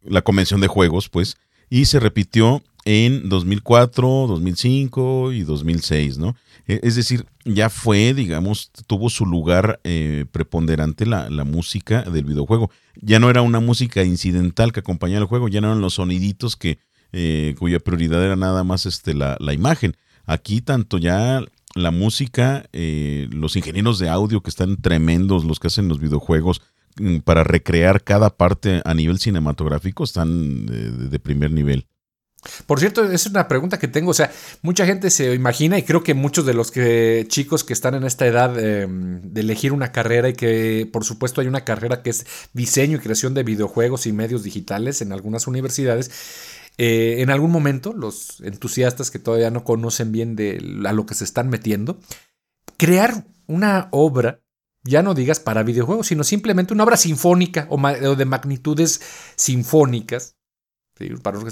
la 0.01 0.23
convención 0.23 0.61
de 0.61 0.67
juegos, 0.67 1.09
pues, 1.09 1.37
y 1.69 1.85
se 1.85 1.99
repitió 1.99 2.63
en 2.85 3.29
2004, 3.29 4.25
2005 4.27 5.31
y 5.31 5.43
2006, 5.43 6.17
¿no? 6.17 6.35
E, 6.67 6.79
es 6.81 6.95
decir, 6.95 7.27
ya 7.45 7.69
fue, 7.69 8.15
digamos, 8.15 8.71
tuvo 8.87 9.11
su 9.11 9.27
lugar 9.27 9.79
eh, 9.83 10.25
preponderante 10.31 11.05
la, 11.05 11.29
la, 11.29 11.43
música 11.43 12.01
del 12.01 12.25
videojuego. 12.25 12.71
Ya 12.99 13.19
no 13.19 13.29
era 13.29 13.41
una 13.41 13.59
música 13.59 14.03
incidental 14.03 14.71
que 14.71 14.79
acompañaba 14.79 15.21
el 15.21 15.27
juego, 15.27 15.49
ya 15.49 15.61
no 15.61 15.67
eran 15.67 15.81
los 15.81 15.95
soniditos 15.95 16.55
que 16.55 16.79
eh, 17.15 17.55
cuya 17.59 17.79
prioridad 17.79 18.23
era 18.23 18.35
nada 18.35 18.63
más 18.63 18.87
este, 18.87 19.13
la, 19.13 19.37
imagen. 19.53 19.95
Aquí 20.25 20.61
tanto 20.61 20.97
ya 20.97 21.41
la 21.75 21.91
música, 21.91 22.65
eh, 22.73 23.27
los 23.31 23.55
ingenieros 23.55 23.99
de 23.99 24.09
audio 24.09 24.41
que 24.41 24.49
están 24.49 24.81
tremendos, 24.81 25.45
los 25.45 25.59
que 25.59 25.67
hacen 25.67 25.87
los 25.87 25.99
videojuegos, 25.99 26.63
mm, 26.99 27.19
para 27.19 27.43
recrear 27.43 28.03
cada 28.03 28.31
parte 28.31 28.81
a 28.83 28.93
nivel 28.95 29.19
cinematográfico, 29.19 30.03
están 30.03 30.65
de, 30.65 31.19
primer 31.19 31.51
nivel. 31.51 31.85
Por 32.65 32.79
cierto, 32.79 33.09
es 33.09 33.27
una 33.27 33.47
pregunta 33.47 33.77
que 33.77 33.87
tengo. 33.87 34.11
O 34.11 34.13
sea, 34.13 34.31
mucha 34.63 34.85
gente 34.85 35.09
se 35.11 35.33
imagina, 35.35 35.77
y 35.77 35.83
creo 35.83 36.03
que 36.03 36.15
muchos 36.15 36.45
de 36.45 36.53
los 36.55 36.71
que, 36.71 37.25
chicos 37.29 37.63
que 37.63 37.73
están 37.73 37.93
en 37.93 38.03
esta 38.03 38.25
edad 38.25 38.59
em, 38.59 39.21
de 39.21 39.41
elegir 39.41 39.71
una 39.71 39.91
carrera, 39.91 40.29
y 40.29 40.33
que 40.33 40.89
por 40.91 41.05
supuesto 41.05 41.41
hay 41.41 41.47
una 41.47 41.63
carrera 41.63 42.01
que 42.01 42.09
es 42.09 42.25
diseño 42.53 42.97
y 42.97 43.01
creación 43.01 43.33
de 43.35 43.43
videojuegos 43.43 44.07
y 44.07 44.13
medios 44.13 44.43
digitales 44.43 45.01
en 45.01 45.13
algunas 45.13 45.47
universidades, 45.47 46.11
eh, 46.77 47.17
en 47.19 47.29
algún 47.29 47.51
momento, 47.51 47.93
los 47.93 48.41
entusiastas 48.41 49.11
que 49.11 49.19
todavía 49.19 49.51
no 49.51 49.63
conocen 49.63 50.11
bien 50.11 50.35
de 50.35 50.81
a 50.85 50.93
lo 50.93 51.05
que 51.05 51.15
se 51.15 51.23
están 51.23 51.49
metiendo, 51.49 51.99
crear 52.77 53.25
una 53.47 53.89
obra, 53.91 54.41
ya 54.83 55.03
no 55.03 55.13
digas 55.13 55.39
para 55.39 55.63
videojuegos, 55.63 56.07
sino 56.07 56.23
simplemente 56.23 56.73
una 56.73 56.83
obra 56.83 56.97
sinfónica 56.97 57.67
o, 57.69 57.77
de 58.15 58.25
magnitudes 58.25 59.01
sinfónicas, 59.35 60.35
para 61.21 61.39
los 61.39 61.45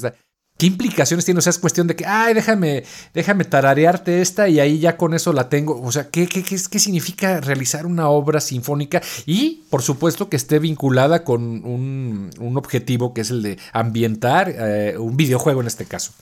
¿Qué 0.61 0.67
implicaciones 0.67 1.25
tiene? 1.25 1.39
O 1.39 1.41
sea, 1.41 1.49
es 1.49 1.57
cuestión 1.57 1.87
de 1.87 1.95
que, 1.95 2.05
ay, 2.05 2.35
déjame, 2.35 2.83
déjame 3.15 3.45
tararearte 3.45 4.21
esta 4.21 4.47
y 4.47 4.59
ahí 4.59 4.77
ya 4.77 4.95
con 4.95 5.15
eso 5.15 5.33
la 5.33 5.49
tengo. 5.49 5.81
O 5.81 5.91
sea, 5.91 6.11
¿qué, 6.11 6.27
qué, 6.27 6.43
qué, 6.43 6.59
significa 6.59 7.41
realizar 7.41 7.87
una 7.87 8.09
obra 8.09 8.39
sinfónica? 8.39 9.01
Y, 9.25 9.63
por 9.71 9.81
supuesto, 9.81 10.29
que 10.29 10.35
esté 10.35 10.59
vinculada 10.59 11.23
con 11.23 11.65
un, 11.65 12.29
objetivo 12.55 13.11
que 13.11 13.21
es 13.21 13.31
el 13.31 13.41
de 13.41 13.57
ambientar 13.73 14.53
eh, 14.55 14.99
un 14.99 15.17
videojuego 15.17 15.61
en 15.61 15.65
este 15.65 15.85
caso. 15.85 16.13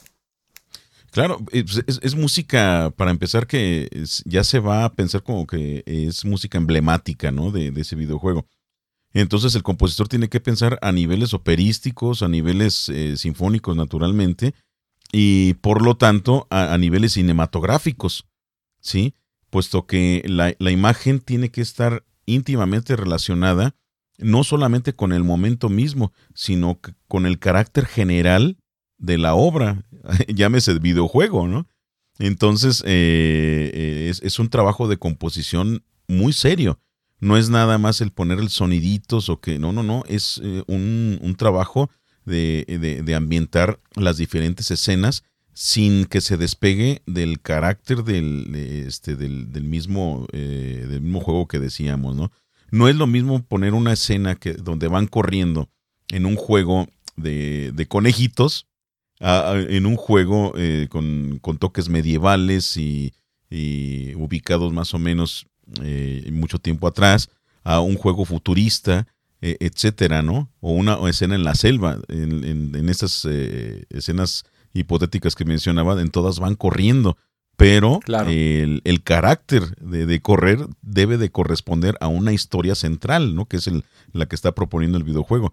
Claro, 1.11 1.39
pues, 1.39 1.83
es, 2.01 2.15
música, 2.15 2.93
para 2.95 3.11
empezar, 3.11 3.45
que 3.45 3.89
ya 4.23 4.45
se 4.45 4.59
va 4.59 4.85
a 4.85 4.93
pensar 4.93 5.21
como 5.21 5.45
que 5.47 5.83
es 5.85 6.23
música 6.23 6.57
emblemática, 6.57 7.29
¿no? 7.33 7.51
De 7.51 7.73
ese 7.75 7.97
videojuego. 7.97 8.45
Entonces 9.13 9.55
el 9.55 9.63
compositor 9.63 10.07
tiene 10.07 10.29
que 10.29 10.39
pensar 10.39 10.77
a 10.81 10.91
niveles 10.91 11.33
operísticos, 11.33 12.21
a 12.21 12.27
niveles 12.27 12.89
eh, 12.89 13.17
sinfónicos 13.17 13.75
naturalmente, 13.75 14.53
y 15.11 15.55
por 15.55 15.81
lo 15.81 15.97
tanto 15.97 16.47
a, 16.49 16.77
niveles 16.77 17.13
cinematográficos. 17.13 18.27
¿sí? 18.79 19.15
Puesto 19.49 19.87
que 19.87 20.23
la, 20.27 20.53
imagen 20.71 21.19
tiene 21.19 21.49
que 21.49 21.61
estar 21.61 22.03
íntimamente 22.25 22.95
relacionada 22.95 23.75
no 24.19 24.43
solamente 24.43 24.93
con 24.93 25.13
el 25.13 25.23
momento 25.23 25.69
mismo, 25.69 26.11
sino 26.33 26.79
con 27.07 27.25
el 27.25 27.39
carácter 27.39 27.85
general 27.85 28.57
de 28.97 29.17
la 29.17 29.33
obra, 29.33 29.85
llámese 30.27 30.77
videojuego, 30.77 31.47
¿no? 31.47 31.67
Entonces, 32.19 32.83
eh, 32.85 33.71
eh, 33.73 34.13
es, 34.21 34.39
un 34.39 34.49
trabajo 34.49 34.89
de 34.89 34.97
composición 34.97 35.85
muy 36.07 36.33
serio. 36.33 36.79
No 37.19 37.37
es 37.37 37.49
nada 37.49 37.77
más 37.77 38.01
el 38.01 38.11
poner 38.11 38.39
el 38.39 38.49
soniditos 38.49 39.29
o 39.29 39.39
que, 39.39 39.59
no, 39.59 39.73
no, 39.73 39.83
no, 39.83 40.03
es 40.07 40.39
eh, 40.43 40.63
un, 40.67 41.35
trabajo 41.37 41.89
de, 42.25 42.65
de, 43.03 43.15
ambientar 43.15 43.79
las 43.95 44.17
diferentes 44.17 44.71
escenas 44.71 45.23
sin 45.53 46.05
que 46.05 46.21
se 46.21 46.37
despegue 46.37 47.01
del 47.05 47.41
carácter 47.41 48.03
del, 48.03 48.53
este, 48.55 49.15
del, 49.15 49.63
mismo, 49.63 50.27
del 50.31 51.01
mismo 51.01 51.19
juego 51.21 51.47
que 51.47 51.59
decíamos, 51.59 52.15
¿no? 52.15 52.31
No 52.71 52.87
es 52.87 52.95
lo 52.95 53.07
mismo 53.07 53.43
poner 53.43 53.73
una 53.73 53.93
escena 53.93 54.35
que, 54.35 54.53
donde 54.53 54.87
van 54.87 55.07
corriendo 55.07 55.69
en 56.09 56.25
un 56.25 56.35
juego 56.35 56.87
de, 57.15 57.71
de 57.73 57.87
conejitos, 57.87 58.67
en 59.19 59.85
un 59.85 59.95
juego 59.95 60.53
eh, 60.55 60.87
con, 60.89 61.39
toques 61.59 61.89
medievales 61.89 62.77
y, 62.77 63.13
ubicados 64.15 64.71
más 64.71 64.93
o 64.93 64.99
menos 64.99 65.47
eh, 65.81 66.29
mucho 66.31 66.59
tiempo 66.59 66.87
atrás, 66.87 67.29
a 67.63 67.79
un 67.79 67.95
juego 67.95 68.25
futurista, 68.25 69.07
eh, 69.41 69.57
etcétera, 69.59 70.21
¿no? 70.21 70.49
O 70.59 70.71
una 70.73 70.97
escena 71.09 71.35
en 71.35 71.43
la 71.43 71.55
selva, 71.55 71.99
en, 72.07 72.75
en, 72.75 72.89
esas 72.89 73.25
escenas 73.89 74.43
hipotéticas 74.73 75.35
que 75.35 75.45
mencionaba, 75.45 75.99
en 76.01 76.09
todas 76.09 76.39
van 76.39 76.55
corriendo 76.55 77.17
pero 77.59 77.99
el, 78.05 79.01
carácter 79.03 79.75
de, 79.81 80.21
correr 80.21 80.65
debe 80.81 81.17
de 81.17 81.29
corresponder 81.29 81.97
a 81.99 82.07
una 82.07 82.31
historia 82.31 82.73
central, 82.73 83.35
¿no? 83.35 83.47
Que 83.47 83.57
es 83.57 83.67
el, 83.67 83.83
la 84.13 84.27
que 84.27 84.35
está 84.35 84.53
proponiendo 84.53 84.97
el 84.97 85.03
videojuego. 85.03 85.51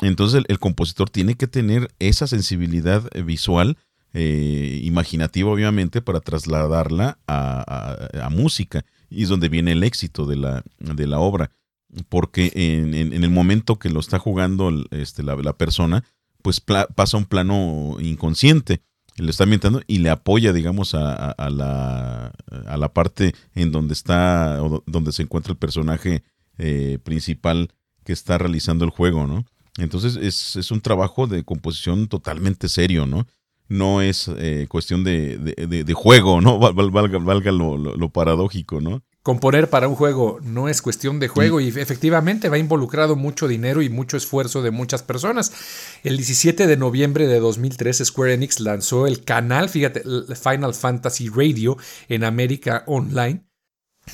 Entonces 0.00 0.44
el, 0.46 0.58
compositor 0.60 1.10
tiene 1.10 1.34
que 1.34 1.48
tener 1.48 1.90
esa 1.98 2.28
sensibilidad 2.28 3.10
eh, 3.12 3.22
visual, 3.22 3.76
eh, 4.14 4.80
imaginativa 4.84 5.50
obviamente, 5.50 6.00
para 6.00 6.20
trasladarla 6.20 7.18
a, 7.26 8.28
música. 8.30 8.84
Y 9.10 9.22
es 9.22 9.28
donde 9.28 9.48
viene 9.48 9.72
el 9.72 9.84
éxito 9.84 10.26
de 10.26 10.36
la, 10.36 10.64
de 10.78 11.06
la 11.06 11.18
obra. 11.18 11.50
Porque 12.08 12.52
en, 12.54 12.94
el 12.94 13.30
momento 13.30 13.78
que 13.78 13.88
lo 13.88 14.00
está 14.00 14.18
jugando 14.18 14.70
este, 14.90 15.22
la, 15.22 15.36
la 15.36 15.56
persona, 15.56 16.04
pues 16.42 16.60
pasa 16.60 17.16
un 17.16 17.24
plano 17.24 17.96
inconsciente 18.00 18.82
le 19.22 19.30
está 19.30 19.44
ambientando 19.44 19.82
y 19.86 19.98
le 19.98 20.10
apoya, 20.10 20.52
digamos, 20.52 20.94
a, 20.94 21.34
la, 21.50 22.32
a 22.66 22.76
la 22.76 22.92
parte 22.92 23.34
en 23.54 23.72
donde 23.72 23.94
está, 23.94 24.58
donde 24.86 25.12
se 25.12 25.22
encuentra 25.22 25.52
el 25.52 25.58
personaje 25.58 26.22
eh, 26.58 26.98
principal 27.02 27.70
que 28.04 28.12
está 28.12 28.38
realizando 28.38 28.84
el 28.84 28.90
juego, 28.90 29.26
¿no? 29.26 29.44
Entonces 29.76 30.16
es, 30.16 30.70
un 30.70 30.80
trabajo 30.80 31.26
de 31.26 31.44
composición 31.44 32.08
totalmente 32.08 32.68
serio, 32.68 33.06
¿no? 33.06 33.26
No 33.68 34.00
es 34.00 34.30
eh, 34.38 34.66
cuestión 34.68 35.04
de, 35.04 35.36
de, 35.38 35.94
juego, 35.94 36.40
¿no? 36.40 36.58
Valga, 36.58 37.18
valga 37.18 37.52
lo, 37.52 37.76
lo 37.76 38.08
paradójico, 38.08 38.80
¿no? 38.80 39.02
Componer 39.28 39.68
para 39.68 39.88
un 39.88 39.94
juego 39.94 40.38
no 40.42 40.70
es 40.70 40.80
cuestión 40.80 41.20
de 41.20 41.28
juego 41.28 41.60
y 41.60 41.68
efectivamente 41.68 42.48
va 42.48 42.56
involucrado 42.56 43.14
mucho 43.14 43.46
dinero 43.46 43.82
y 43.82 43.90
mucho 43.90 44.16
esfuerzo 44.16 44.62
de 44.62 44.70
muchas 44.70 45.02
personas. 45.02 45.52
El 46.02 46.16
17 46.16 46.66
de 46.66 46.76
noviembre 46.78 47.26
de 47.26 47.38
2003 47.38 48.04
Square 48.06 48.32
Enix 48.32 48.58
lanzó 48.58 49.06
el 49.06 49.24
canal, 49.24 49.68
fíjate, 49.68 50.02
Final 50.34 50.72
Fantasy 50.72 51.28
Radio 51.28 51.76
en 52.08 52.24
América 52.24 52.84
Online. 52.86 53.44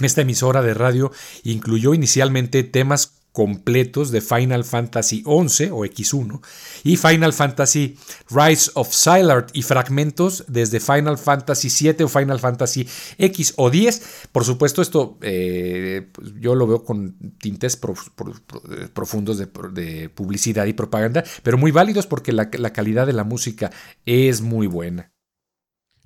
Esta 0.01 0.23
emisora 0.23 0.63
de 0.63 0.75
radio 0.75 1.13
incluyó 1.45 1.95
inicialmente 1.95 2.65
temas 2.65 3.24
completos 3.35 4.13
de 4.13 4.21
Final 4.21 4.63
Fantasy 4.63 5.25
XI 5.25 5.71
o 5.73 5.85
X1 5.85 6.41
y 6.85 6.97
Final 6.97 7.33
Fantasy 7.33 7.99
Rise 8.31 8.71
of 8.75 8.95
Sylard 8.95 9.47
y 9.53 9.63
fragmentos 9.63 10.45
desde 10.47 10.79
Final 10.79 11.19
Fantasy 11.19 11.69
VII 11.69 12.05
o 12.05 12.09
Final 12.09 12.39
Fantasy 12.39 12.87
X 13.19 13.55
o 13.57 13.71
10. 13.71 14.29
Por 14.31 14.45
supuesto, 14.45 14.83
esto 14.83 15.19
eh, 15.21 16.09
pues, 16.13 16.33
yo 16.39 16.55
lo 16.55 16.69
veo 16.69 16.85
con 16.85 17.35
tintes 17.41 17.77
profundos 17.77 19.39
de, 19.39 20.09
publicidad 20.15 20.67
y 20.67 20.73
propaganda, 20.73 21.25
pero 21.43 21.59
muy 21.59 21.73
válidos 21.73 22.07
porque 22.07 22.31
la, 22.31 22.49
la 22.53 22.73
calidad 22.73 23.05
de 23.05 23.15
la 23.15 23.25
música 23.25 23.73
es 24.07 24.43
muy 24.43 24.69
buena. 24.69 25.11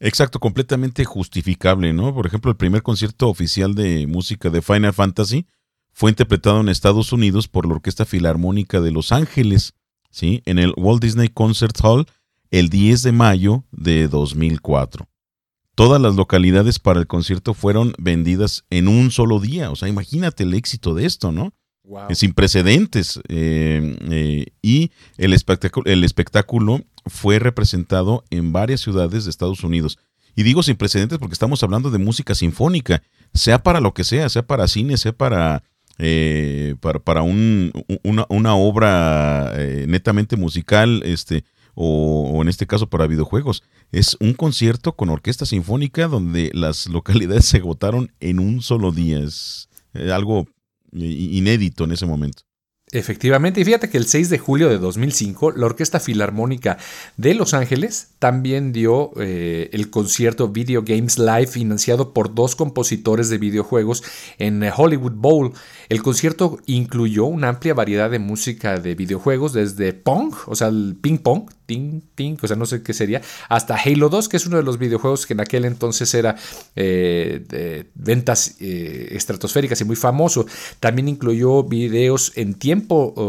Exacto, 0.01 0.41
completamente 0.41 1.05
justificable, 1.05 1.93
¿no? 1.93 2.15
Por 2.15 2.27
ejemplo, 2.27 2.51
el 2.51 2.57
primer 2.57 2.83
concierto 2.83 3.29
oficial 3.29 3.75
de 3.75 4.07
música 4.07 4.49
de 4.49 4.63
Final 4.63 4.95
Fantasy 4.95 5.47
fue 5.99 6.13
interpretado 6.13 6.61
en 6.61 6.69
Estados 6.69 7.13
Unidos 7.13 7.49
por 7.49 7.67
la 7.67 7.75
Orquesta 7.75 8.05
Filarmónica 8.05 8.81
de 8.81 8.93
Los 8.93 9.11
Ángeles, 9.11 9.75
¿sí? 10.13 10.43
en 10.47 10.61
el 10.61 10.73
Walt 10.77 11.03
Disney 11.03 11.27
Concert 11.27 11.77
Hall 11.83 12.07
el 12.53 12.69
10 12.69 13.03
de 13.03 13.11
mayo 13.11 13.65
de 13.73 14.07
2004. 14.07 15.09
Todas 15.75 16.01
las 16.01 16.15
localidades 16.15 16.79
para 16.79 17.01
el 17.01 17.09
concierto 17.09 17.53
fueron 17.53 17.95
vendidas 17.99 18.65
en 18.71 18.87
un 18.87 19.11
solo 19.11 19.41
día. 19.41 19.73
O 19.73 19.75
sea, 19.75 19.89
imagínate 19.89 20.45
el 20.45 20.55
éxito 20.55 20.95
de 20.95 21.05
esto, 21.05 21.33
¿no? 21.33 21.53
Es 22.09 22.19
sin 22.19 22.33
precedentes. 22.33 23.19
Eh, 23.29 23.97
eh, 24.09 24.47
y 24.63 24.93
el 25.17 25.33
espectáculo, 25.33 25.91
el 25.91 26.05
espectáculo 26.05 26.85
fue 27.07 27.41
representado 27.41 28.23
en 28.31 28.53
varias 28.53 28.83
ciudades 28.83 29.25
de 29.25 29.31
Estados 29.31 29.65
Unidos. 29.65 29.99
Y 30.37 30.45
digo 30.45 30.63
sin 30.63 30.77
precedentes 30.77 31.19
porque 31.19 31.33
estamos 31.33 31.61
hablando 31.65 31.91
de 31.91 31.99
música 31.99 32.37
sinfónica, 32.37 33.03
sea 33.35 33.65
para 33.65 33.81
lo 33.81 33.95
que 33.95 34.05
sea, 34.05 34.29
sea 34.29 34.47
para 34.47 34.69
cine, 34.69 34.97
sea 34.97 35.11
para 35.11 35.65
eh, 35.99 36.77
para, 36.81 37.01
para 37.01 37.23
un, 37.23 37.73
una, 38.05 38.55
obra 38.55 39.53
eh, 39.57 39.87
netamente 39.89 40.37
musical, 40.37 41.03
este, 41.05 41.45
o, 41.75 42.41
en 42.41 42.49
este 42.49 42.67
caso 42.67 42.89
para 42.89 43.07
videojuegos. 43.07 43.63
Es 43.93 44.17
un 44.21 44.35
concierto 44.35 44.95
con 44.95 45.11
orquesta 45.11 45.45
sinfónica 45.45 46.09
donde 46.09 46.51
las 46.55 46.87
localidades 46.87 47.47
se 47.47 47.59
agotaron 47.59 48.13
en 48.21 48.39
un 48.39 48.63
solo 48.63 48.93
día. 48.93 49.19
Es 49.19 49.69
eh, 49.95 50.13
algo 50.13 50.47
inédito 50.93 51.85
en 51.85 51.93
ese 51.93 52.07
momento. 52.07 52.48
Efectivamente, 52.91 53.61
y 53.61 53.65
fíjate 53.65 53.91
que 53.91 53.99
el 53.99 54.07
6 54.07 54.31
de 54.31 54.39
julio 54.39 54.71
de 54.71 54.79
2005, 54.79 55.53
la 55.53 55.67
Orquesta 55.67 56.01
Filarmónica 56.01 56.79
de 57.19 57.35
Los 57.35 57.53
Ángeles 57.53 58.09
también 58.19 58.73
dio 58.73 59.13
eh, 59.21 59.69
el 59.73 59.91
concierto 59.91 60.49
Video 60.49 60.83
Games 60.83 61.19
Live 61.19 61.49
financiado 61.49 62.15
por 62.15 62.35
dos 62.35 62.57
compositores 62.57 63.29
de 63.29 63.37
videojuegos 63.37 64.03
en 64.39 64.65
Hollywood 64.75 65.13
Bowl. 65.13 65.53
El 65.91 66.03
concierto 66.03 66.59
incluyó 66.65 67.27
una 67.27 67.51
amplia 67.51 67.75
variedad 67.75 68.11
de 68.11 68.19
música 68.19 68.79
de 68.79 68.95
videojuegos, 68.95 69.53
desde 69.53 69.93
Pong, 69.93 70.35
o 70.47 70.55
sea, 70.55 70.69
el 70.69 70.97
ping 71.01 71.19
pong, 71.19 71.51
ting, 71.67 72.01
ting, 72.15 72.37
o 72.41 72.47
sea, 72.47 72.57
no 72.57 72.65
sé 72.65 72.83
qué 72.83 72.95
sería, 72.95 73.21
hasta 73.51 73.77
Halo 73.77 74.09
2, 74.09 74.29
que 74.31 74.39
es 74.39 74.47
uno 74.47 74.57
de 74.57 74.63
los 74.63 74.79
videojuegos 74.79 75.27
que 75.27 75.35
en 75.35 75.41
aquel 75.41 75.67
entonces 75.67 76.13
era 76.15 76.37
eh, 76.75 77.45
de 77.49 77.87
ventas 77.95 78.57
eh, 78.61 79.09
estratosféricas 79.13 79.81
y 79.83 79.85
muy 79.85 79.97
famoso. 79.97 80.47
También 80.81 81.09
incluyó 81.09 81.65
videos 81.65 82.33
en 82.37 82.55
tiempo 82.55 82.78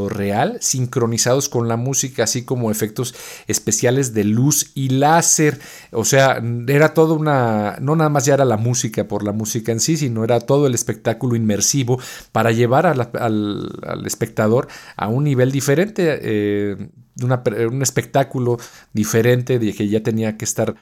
real, 0.10 0.58
sincronizados 0.62 1.50
con 1.50 1.68
la 1.68 1.78
música, 1.78 2.24
así 2.24 2.44
como 2.44 2.72
efectos 2.72 3.16
especiales 3.48 4.14
de 4.14 4.24
luz 4.24 4.72
y 4.76 4.90
láser. 4.90 5.60
O 5.92 6.06
sea, 6.06 6.42
era 6.68 6.94
todo 6.94 7.14
una, 7.16 7.78
no 7.82 7.96
nada 7.96 8.10
más 8.10 8.26
ya 8.26 8.34
era 8.34 8.46
la 8.46 8.58
música 8.58 9.08
por 9.08 9.24
la 9.24 9.32
música 9.32 9.72
en 9.72 9.80
sí, 9.80 9.98
sino 9.98 10.24
era 10.24 10.40
todo 10.40 10.68
el 10.68 10.74
espectáculo 10.74 11.36
inmersivo 11.36 12.00
para 12.32 12.52
llevar 12.52 12.86
al, 12.86 14.06
espectador 14.06 14.68
a 14.96 15.08
un 15.08 15.24
nivel 15.24 15.52
diferente. 15.52 16.20
Eh, 16.22 16.90
un 17.22 17.82
espectáculo 17.82 18.58
diferente 18.94 19.60
de 19.60 19.74
que 19.74 19.90
ya 19.90 20.02
tenía 20.02 20.38
que 20.38 20.46
estar 20.46 20.76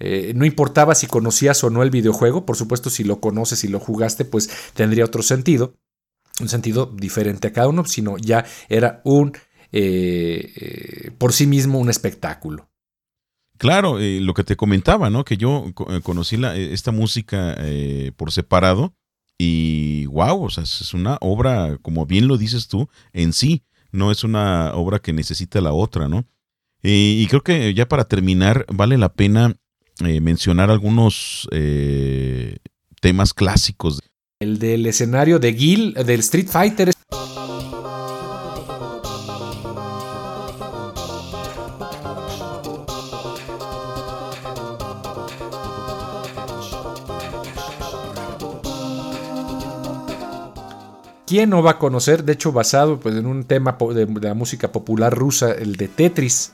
eh, 0.00 0.32
no 0.34 0.44
importaba 0.44 0.94
si 0.94 1.06
conocías 1.06 1.62
o 1.64 1.70
no 1.70 1.82
el 1.82 1.90
videojuego, 1.90 2.44
por 2.46 2.56
supuesto 2.56 2.90
si 2.90 3.04
lo 3.04 3.20
conoces 3.20 3.64
y 3.64 3.68
lo 3.68 3.80
jugaste, 3.80 4.24
pues 4.24 4.50
tendría 4.74 5.04
otro 5.04 5.22
sentido, 5.22 5.74
un 6.40 6.48
sentido 6.48 6.86
diferente 6.86 7.48
a 7.48 7.52
cada 7.52 7.68
uno, 7.68 7.84
sino 7.84 8.16
ya 8.18 8.44
era 8.68 9.00
un, 9.04 9.32
eh, 9.72 10.52
eh, 10.56 11.10
por 11.18 11.32
sí 11.32 11.46
mismo, 11.46 11.78
un 11.78 11.90
espectáculo. 11.90 12.68
Claro, 13.56 13.98
lo 14.00 14.34
que 14.34 14.42
te 14.42 14.56
comentaba, 14.56 15.10
¿no? 15.10 15.24
Que 15.24 15.36
yo 15.36 15.72
conocí 16.02 16.36
esta 16.44 16.90
música 16.90 17.56
por 18.16 18.32
separado 18.32 18.96
y 19.38 20.06
wow, 20.06 20.44
o 20.44 20.50
sea, 20.50 20.64
es 20.64 20.92
una 20.92 21.18
obra, 21.20 21.78
como 21.80 22.04
bien 22.04 22.26
lo 22.26 22.36
dices 22.36 22.66
tú, 22.66 22.88
en 23.12 23.32
sí 23.32 23.62
no 23.92 24.10
es 24.10 24.24
una 24.24 24.74
obra 24.74 24.98
que 24.98 25.12
necesita 25.12 25.60
la 25.60 25.72
otra, 25.72 26.08
¿no? 26.08 26.26
y 26.86 27.26
creo 27.28 27.42
que 27.42 27.72
ya 27.72 27.88
para 27.88 28.04
terminar, 28.04 28.66
vale 28.68 28.98
la 28.98 29.14
pena 29.14 29.56
eh, 30.00 30.20
mencionar 30.20 30.70
algunos 30.72 31.48
eh, 31.52 32.56
temas 33.00 33.32
clásicos. 33.32 34.00
El 34.40 34.58
del 34.58 34.84
escenario 34.86 35.38
de 35.38 35.54
Gil, 35.54 35.94
del 35.94 36.20
Street 36.20 36.48
Fighter. 36.48 36.90
¿Quién 51.26 51.50
no 51.50 51.62
va 51.62 51.72
a 51.72 51.78
conocer? 51.78 52.24
De 52.24 52.32
hecho, 52.32 52.52
basado 52.52 53.00
pues, 53.00 53.16
en 53.16 53.26
un 53.26 53.44
tema 53.44 53.78
de, 53.94 54.06
la 54.20 54.34
música 54.34 54.72
popular 54.72 55.14
rusa, 55.16 55.52
el 55.52 55.76
de 55.76 55.88
Tetris. 55.88 56.52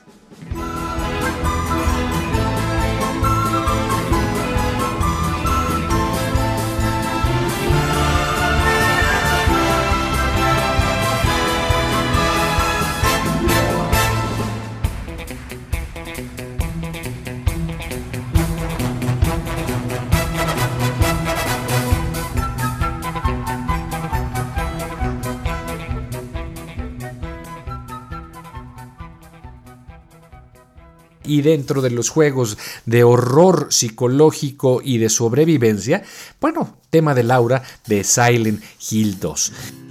Y 31.31 31.41
dentro 31.41 31.81
de 31.81 31.91
los 31.91 32.09
juegos 32.09 32.57
de 32.85 33.05
horror 33.05 33.67
psicológico 33.69 34.81
y 34.83 34.97
de 34.97 35.07
sobrevivencia, 35.07 36.03
bueno, 36.41 36.75
tema 36.89 37.15
de 37.15 37.23
Laura 37.23 37.63
de 37.87 38.03
Silent 38.03 38.61
Hill 38.89 39.17
2. 39.17 39.90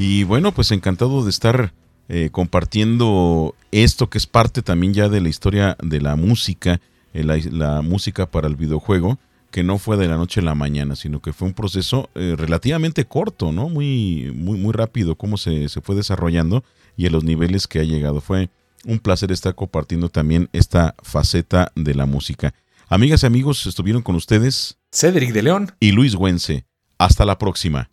Y 0.00 0.24
bueno, 0.24 0.52
pues 0.52 0.70
encantado 0.70 1.22
de 1.22 1.28
estar 1.28 1.74
eh, 2.08 2.30
compartiendo 2.32 3.54
esto 3.70 4.08
que 4.08 4.16
es 4.16 4.26
parte 4.26 4.62
también 4.62 4.94
ya 4.94 5.10
de 5.10 5.20
la 5.20 5.28
historia 5.28 5.76
de 5.82 6.00
la 6.00 6.16
música, 6.16 6.80
eh, 7.12 7.22
la, 7.22 7.82
música 7.82 8.24
para 8.24 8.48
el 8.48 8.56
videojuego, 8.56 9.18
que 9.50 9.62
no 9.62 9.76
fue 9.76 9.98
de 9.98 10.08
la 10.08 10.16
noche 10.16 10.40
a 10.40 10.44
la 10.44 10.54
mañana, 10.54 10.96
sino 10.96 11.20
que 11.20 11.34
fue 11.34 11.48
un 11.48 11.52
proceso 11.52 12.08
eh, 12.14 12.34
relativamente 12.34 13.04
corto, 13.04 13.52
¿no? 13.52 13.68
Muy, 13.68 14.32
muy, 14.34 14.56
muy 14.56 14.72
rápido, 14.72 15.16
cómo 15.16 15.36
se, 15.36 15.68
se 15.68 15.82
fue 15.82 15.94
desarrollando 15.94 16.64
y 16.96 17.06
a 17.06 17.10
los 17.10 17.22
niveles 17.22 17.66
que 17.66 17.80
ha 17.80 17.84
llegado. 17.84 18.22
Fue 18.22 18.48
un 18.86 19.00
placer 19.00 19.30
estar 19.32 19.54
compartiendo 19.54 20.08
también 20.08 20.48
esta 20.54 20.94
faceta 21.02 21.72
de 21.74 21.94
la 21.94 22.06
música. 22.06 22.54
Amigas 22.88 23.22
y 23.22 23.26
amigos, 23.26 23.66
estuvieron 23.66 24.00
con 24.00 24.16
ustedes 24.16 24.78
Cedric 24.92 25.34
de 25.34 25.42
León 25.42 25.72
y 25.78 25.92
Luis 25.92 26.14
Güense. 26.14 26.64
Hasta 26.96 27.26
la 27.26 27.36
próxima. 27.36 27.90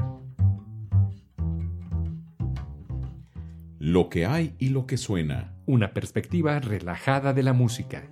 Lo 3.88 4.10
que 4.10 4.26
hay 4.26 4.54
y 4.60 4.68
lo 4.68 4.86
que 4.86 4.98
suena. 4.98 5.54
Una 5.66 5.94
perspectiva 5.94 6.60
relajada 6.60 7.32
de 7.32 7.42
la 7.42 7.54
música. 7.54 8.04